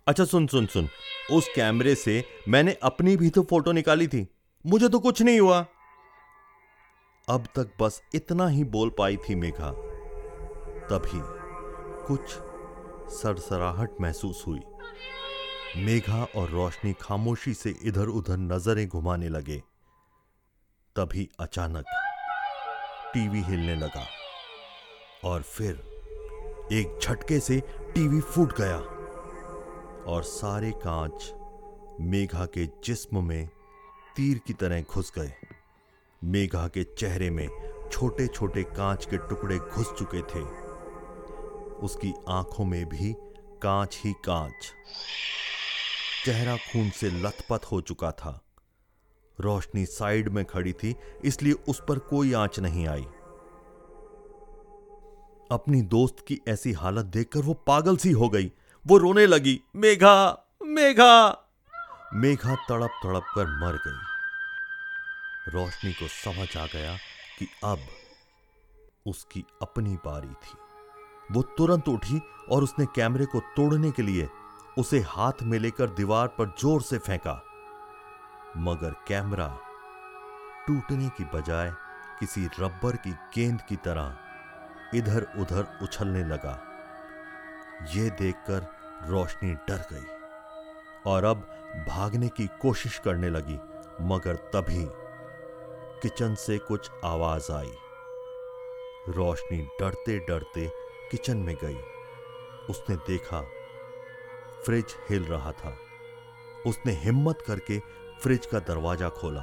अच्छा 0.08 0.24
सुन 0.24 0.46
सुन 0.46 0.66
सुन। 0.66 0.88
उस 1.32 1.48
कैमरे 1.54 1.94
से 1.94 2.24
मैंने 2.48 2.72
अपनी 2.82 3.16
भी 3.16 3.30
तो 3.30 3.42
फ़ोटो 3.42 3.72
निकाली 3.72 4.08
थी। 4.08 4.26
मुझे 4.66 4.88
तो 4.88 4.98
कुछ 4.98 5.22
नहीं 5.22 5.40
हुआ। 5.40 5.66
अब 7.28 7.46
तक 7.56 7.72
बस 7.80 8.02
इतना 8.14 8.48
ही 8.48 8.64
बोल 8.64 8.90
पाई 8.90 9.16
थी 9.16 9.34
मेघा। 9.34 9.70
तभी 10.90 11.20
कुछ 12.06 12.20
सरसराहट 13.12 14.00
महसूस 14.00 14.44
हुई। 14.46 14.60
मेघा 15.76 16.24
और 16.36 16.50
रोशनी 16.50 16.92
खामोशी 16.92 17.54
से 17.54 17.74
इधर 17.82 18.06
उधर 18.06 18.36
नज़रें 18.36 18.88
घुमाने 18.88 19.28
लगे। 19.28 19.62
तभी 20.96 21.28
अचानक 21.40 21.84
टीवी 23.14 23.42
हिलने 23.42 23.74
लगा 23.74 24.06
और 25.24 25.42
फिर 25.42 25.82
एक 26.72 26.98
झटके 27.02 27.40
से 27.40 27.60
टीवी 27.94 28.20
फूट 28.20 28.56
गया। 28.56 28.95
और 30.06 30.22
सारे 30.22 30.72
कांच 30.72 31.34
मेघा 32.00 32.46
के 32.46 32.66
जिस्म 32.66 33.24
में 33.24 33.48
तीर 34.16 34.38
की 34.38 34.52
तरह 34.52 34.82
घुस 34.82 35.12
गए। 35.18 35.32
मेघा 36.24 36.68
के 36.68 36.84
चेहरे 36.84 37.30
में 37.30 37.48
छोटे 37.92 38.26
छोटे 38.26 38.62
कांच 38.62 39.04
के 39.04 39.16
टुकड़े 39.16 39.58
घुस 39.58 39.92
चुके 39.98 40.22
थे। 40.22 40.44
उसकी 41.76 42.14
आँखों 42.28 42.64
में 42.64 42.88
भी 42.88 43.14
कांच 43.62 44.00
ही 44.04 44.12
कांच। 44.12 44.72
चेहरा 46.24 46.56
खून 46.56 46.90
से 46.90 47.10
लथपथ 47.10 47.64
हो 47.64 47.80
चुका 47.80 48.10
था। 48.10 48.44
रोशनी 49.40 49.86
साइड 49.86 50.28
में 50.28 50.44
खड़ी 50.44 50.72
थी, 50.72 50.96
इसलिए 51.24 51.52
उस 51.52 51.82
पर 51.88 51.98
कोई 51.98 52.32
आँच 52.32 52.60
नहीं 52.60 52.86
आई। 52.88 53.06
अपनी 55.50 55.82
दोस्त 55.82 56.16
की 56.26 56.40
ऐसी 56.48 56.72
हालत 56.72 57.04
देखकर 57.04 57.40
वो 57.40 57.54
पागल 57.54 57.96
सी 57.96 58.10
हो 58.10 58.28
गई। 58.28 58.52
वो 58.86 58.98
रोने 58.98 59.26
लगी, 59.26 59.60
मेघा 59.76 60.46
मेघा! 60.62 61.44
मेघा 62.14 62.54
तड़प 62.54 62.90
तड़प 63.04 63.22
कर 63.34 63.46
मर 63.46 63.76
गई। 63.76 65.52
रोशनी 65.52 65.92
को 65.92 66.08
समझ 66.08 66.56
आ 66.56 66.66
गया 66.66 66.96
कि 67.38 67.48
अब 67.64 67.78
उसकी 69.06 69.44
अपनी 69.62 69.94
बारी 69.94 70.28
थी। 70.28 70.58
वो 71.32 71.42
तुरंत 71.42 71.88
उठी 71.88 72.20
और 72.50 72.62
उसने 72.62 72.86
कैमरे 72.86 73.24
को 73.24 73.40
तोड़ने 73.40 73.90
के 73.90 74.02
लिए 74.02 74.28
उसे 74.78 75.00
हाथ 75.00 75.42
में 75.42 75.58
लेकर 75.58 75.90
दीवार 75.90 76.28
पर 76.28 76.54
ज़ोर 76.58 76.82
से 76.82 76.98
फेंका। 76.98 77.42
मगर 78.56 78.90
कैमरा 79.08 79.58
टूटने 80.66 81.08
की 81.08 81.24
बजाय 81.24 81.72
किसी 82.20 82.46
रबर 82.60 82.96
की 82.96 83.10
गेंद 83.10 83.60
की 83.60 83.76
तरह 83.76 84.18
इधर 84.94 85.26
उधर 85.38 85.78
उछलने 85.82 86.24
लगा। 86.24 86.62
यह 87.94 88.08
देखकर 88.08 88.75
रोशनी 89.04 89.54
डर 89.54 89.84
गई 89.92 90.06
और 91.06 91.24
अब 91.24 91.36
भागने 91.88 92.28
की 92.28 92.46
कोशिश 92.46 92.98
करने 92.98 93.28
लगी, 93.30 93.58
मगर 94.00 94.36
तभी 94.36 94.86
किचन 96.02 96.34
से 96.34 96.58
कुछ 96.58 96.90
आवाज़ 97.04 97.52
आई। 97.52 97.72
रोशनी 99.08 99.58
डरते 99.80 100.18
डरते 100.18 100.72
किचन 101.10 101.36
में 101.36 101.56
गई। 101.64 101.78
उसने 102.70 102.96
देखा, 102.96 103.40
फ्रिज 104.64 104.96
हिल 105.10 105.24
रहा 105.24 105.52
था। 105.52 105.76
उसने 106.66 106.92
हिम्मत 106.92 107.42
करके 107.46 107.78
फ्रिज 108.22 108.46
का 108.46 108.58
दरवाज़ा 108.58 109.08
खोला। 109.08 109.42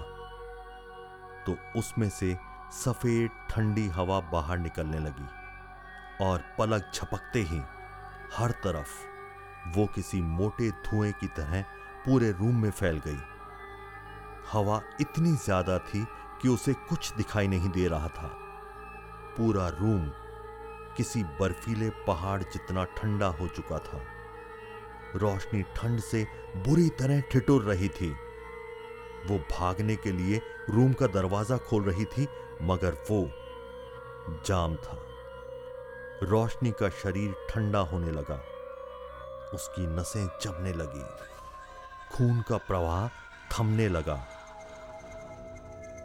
तो 1.47 1.79
उसमें 1.79 2.09
से 2.09 2.37
सफ़ेद, 2.71 3.29
ठंडी 3.49 3.87
हवा 3.87 4.19
बाहर 4.19 4.57
निकलने 4.57 4.99
लगी 4.99 5.27
और 6.25 6.43
पलक 6.59 6.91
झपकते 6.93 7.39
ही 7.39 7.61
हर 8.33 8.51
तरफ़ 8.51 9.12
वो 9.67 9.85
किसी 9.85 10.21
मोटे 10.21 10.69
धुएँ 10.69 11.11
की 11.11 11.27
तरह 11.27 11.61
पूरे 12.05 12.31
रूम 12.31 12.61
में 12.61 12.71
फैल 12.71 13.01
गई। 13.07 13.19
हवा 14.51 14.81
इतनी 15.01 15.31
ज़्यादा 15.35 15.77
थी 15.79 16.05
कि 16.41 16.47
उसे 16.47 16.73
कुछ 16.73 17.13
दिखाई 17.13 17.47
नहीं 17.47 17.69
दे 17.69 17.87
रहा 17.87 18.07
था। 18.07 18.27
पूरा 19.37 19.67
रूम 19.69 20.09
किसी 20.97 21.23
बर्फीले 21.23 21.89
पहाड़ 21.89 22.41
जितना 22.43 22.83
ठंडा 22.97 23.27
हो 23.27 23.47
चुका 23.47 23.77
था। 23.77 24.01
रोशनी 25.15 25.63
ठंड 25.75 25.99
से 25.99 26.27
बुरी 26.57 26.89
तरह 26.89 27.21
ठिठुर 27.21 27.63
रही 27.63 27.89
थी। 27.89 28.11
वो 29.27 29.37
भागने 29.51 29.95
के 29.95 30.11
लिए 30.11 30.41
रूम 30.69 30.93
का 30.93 31.07
दरवाज़ा 31.07 31.57
खोल 31.57 31.83
रही 31.83 32.05
थी, 32.05 32.27
मगर 32.61 32.97
वो 33.11 33.29
जाम 34.45 34.75
था। 34.75 34.97
रोशनी 36.23 36.71
का 36.71 36.89
शरीर 36.89 37.35
ठंडा 37.49 37.79
होने 37.79 38.11
लगा। 38.11 38.41
उसकी 39.53 39.87
नसें 39.87 40.25
जमने 40.41 40.73
लगी। 40.73 41.03
खून 42.11 42.41
का 42.41 42.57
प्रवाह 42.57 43.07
थमने 43.51 43.87
लगा। 43.89 44.15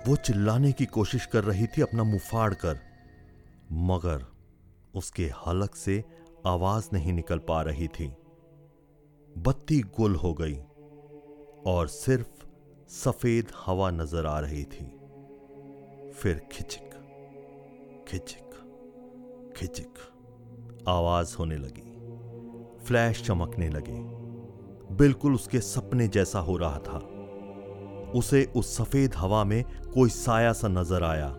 वो 0.06 0.16
चिल्लाने 0.16 0.72
की 0.72 0.86
कोशिश 0.86 1.26
कर 1.26 1.44
रही 1.44 1.66
थी 1.66 1.82
अपना 1.82 2.04
मुँह 2.04 2.20
फाड़ 2.20 2.54
कर, 2.54 2.78
मगर 3.72 4.24
उसके 4.94 5.30
हलक 5.46 5.74
से 5.74 6.04
आवाज़ 6.46 6.88
नहीं 6.92 7.12
निकल 7.12 7.38
पा 7.38 7.60
रही 7.62 7.88
थी। 7.88 8.06
बत्ती 9.38 9.80
गुल 9.96 10.14
हो 10.16 10.32
गई 10.34 10.56
और 11.66 11.88
सिर्फ़ 11.88 12.46
सफ़ेद 12.92 13.52
हवा 13.66 13.90
नज़र 13.90 14.26
आ 14.26 14.38
रही 14.40 14.64
थी। 14.64 14.86
फिर 16.12 16.48
खिचक 16.52 16.94
खिचक 18.08 18.54
खिचक 19.56 20.84
आवाज़ 20.88 21.36
होने 21.36 21.56
लगी। 21.56 21.87
फ्लैश 22.88 23.22
चमकने 23.22 23.68
लगे। 23.68 23.96
बिल्कुल 24.94 25.34
उसके 25.34 25.60
सपने 25.60 26.08
जैसा 26.08 26.38
हो 26.38 26.56
रहा 26.56 26.78
था। 26.78 26.98
उसे 28.14 28.52
उस 28.56 28.76
सफ़ेद 28.76 29.14
हवा 29.16 29.44
में 29.44 29.64
कोई 29.94 30.08
साया 30.08 30.52
सा 30.52 30.68
नज़र 30.68 31.04
आया। 31.04 31.34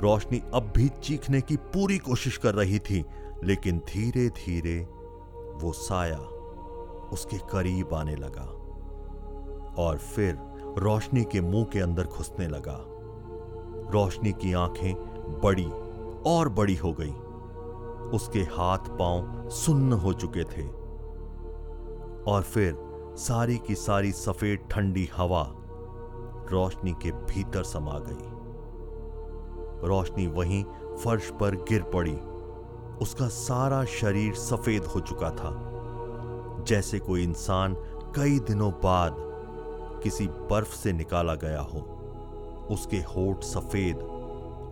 रोशनी 0.00 0.42
अब 0.54 0.72
भी 0.76 0.88
चीखने 0.88 1.40
की 1.40 1.56
पूरी 1.56 1.98
कोशिश 1.98 2.36
कर 2.36 2.54
रही 2.54 2.78
थी, 2.78 3.04
लेकिन 3.44 3.78
धीरे 3.78 4.28
धीरे 4.28 4.78
वो 5.62 5.72
साया 5.72 6.18
उसके 7.12 7.38
करीब 7.38 7.94
आने 7.94 8.16
लगा। 8.16 8.46
और 9.82 9.98
फिर 9.98 10.38
रोशनी 10.78 11.24
के 11.24 11.40
मुँह 11.40 11.64
के 11.64 11.80
अंदर 11.80 12.04
घुसने 12.04 12.48
लगा। 12.48 12.78
रोशनी 13.92 14.32
की 14.32 14.52
आँखें 14.52 14.94
बड़ी 15.44 15.68
और 16.30 16.48
बड़ी 16.48 16.74
हो 16.74 16.92
गई। 16.92 17.14
उसके 18.14 18.40
हाथ 18.40 18.78
पाँव 18.78 19.48
सुन्न 19.48 19.92
हो 19.92 20.12
चुके 20.12 20.44
थे। 20.44 20.66
और 22.30 22.42
फिर 22.42 22.76
सारी 23.16 23.58
की 23.58 23.74
सारी 23.74 24.12
सफ़ेद 24.12 24.58
ठंडी 24.70 25.10
हवा 25.16 25.54
रोशनी 26.50 26.92
के 26.92 27.12
भीतर 27.12 27.62
समा 27.62 27.98
गई। 27.98 28.38
रोशनी 29.88 30.26
वहीं 30.26 30.64
फर्श 31.04 31.30
पर 31.40 31.54
गिर 31.54 31.82
पड़ी। 31.82 32.18
उसका 33.02 33.28
सारा 33.28 33.84
शरीर 33.84 34.34
सफ़ेद 34.34 34.84
हो 34.84 35.00
चुका 35.00 35.30
था। 35.30 35.64
जैसे 36.66 36.98
कोई 36.98 37.22
इंसान 37.22 37.74
कई 38.16 38.38
दिनों 38.38 38.72
बाद 38.72 39.16
किसी 40.02 40.26
बर्फ़ 40.26 40.76
से 40.76 40.92
निकाला 40.92 41.34
गया 41.34 41.60
हो। 41.60 41.78
उसके 42.70 42.96
होठ 42.96 43.42
सफ़ेद 43.42 43.98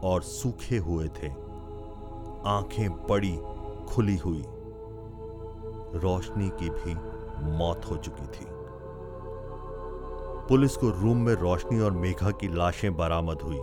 और 0.04 0.22
सूखे 0.22 0.78
हुए 0.78 1.08
थे। 1.08 1.45
आँखें 2.46 3.06
बड़ी 3.06 3.36
खुली 3.94 4.16
हुई। 4.16 4.44
रोशनी 5.94 6.48
की 6.48 6.70
भी 6.70 6.94
मौत 7.58 7.84
हो 7.90 7.96
चुकी 7.96 8.26
थी। 8.26 8.46
पुलिस 10.48 10.76
को 10.76 10.90
रूम 10.90 11.16
में 11.16 11.34
रोशनी 11.34 11.80
और 11.80 11.90
मेघा 11.90 12.30
की 12.30 12.48
लाशें 12.48 12.96
बरामद 12.96 13.42
हुई 13.42 13.58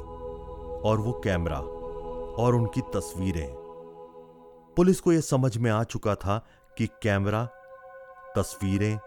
और 0.89 0.97
वो 0.97 1.21
कैमरा 1.23 1.59
और 2.43 2.55
उनकी 2.55 2.81
तस्वीरें। 2.81 3.53
पुलिस 4.77 4.99
को 4.99 5.11
यह 5.11 5.21
समझ 5.21 5.57
में 5.57 5.71
आ 5.71 5.83
चुका 5.83 6.15
था 6.15 6.45
कि 6.77 6.87
कैमरा, 6.87 7.45
तस्वीरें 8.35 8.99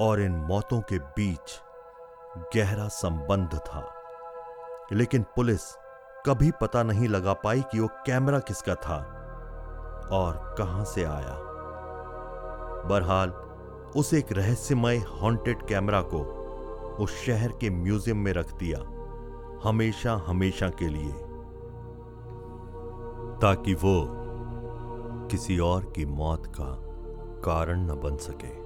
और 0.00 0.20
इन 0.20 0.32
मौतों 0.32 0.80
के 0.80 0.98
बीच 0.98 1.60
गहरा 2.56 2.88
संबंध 2.88 3.58
था। 3.58 3.94
लेकिन 4.92 5.22
पुलिस 5.22 5.83
कभी 6.26 6.50
पता 6.50 6.82
नहीं 6.82 7.08
लगा 7.08 7.32
पाई 7.32 7.62
कि 7.62 7.80
वो 7.80 7.86
कैमरा 8.06 8.38
किसका 8.38 8.74
था 8.74 8.96
और 10.12 10.54
कहाँ 10.58 10.84
से 10.84 11.04
आया। 11.04 11.34
बहरहाल, 12.88 13.30
उस 13.96 14.12
एक 14.14 14.32
रहस्यमय 14.32 14.96
हॉन्टेड 15.12 15.66
कैमरा 15.66 16.00
को 16.02 16.20
उस 17.04 17.16
शहर 17.16 17.52
के 17.60 17.70
म्यूज़ियम 17.70 18.18
में 18.18 18.32
रख 18.32 18.52
दिया, 18.52 18.78
हमेशा 19.68 20.14
हमेशा 20.26 20.68
के 20.68 20.88
लिए, 20.88 21.12
ताकि 23.40 23.74
वो 23.74 23.96
किसी 25.30 25.58
और 25.58 25.92
की 25.96 26.06
मौत 26.06 26.46
का 26.46 26.74
कारण 27.44 27.86
न 27.86 28.00
बन 28.00 28.16
सके। 28.16 28.63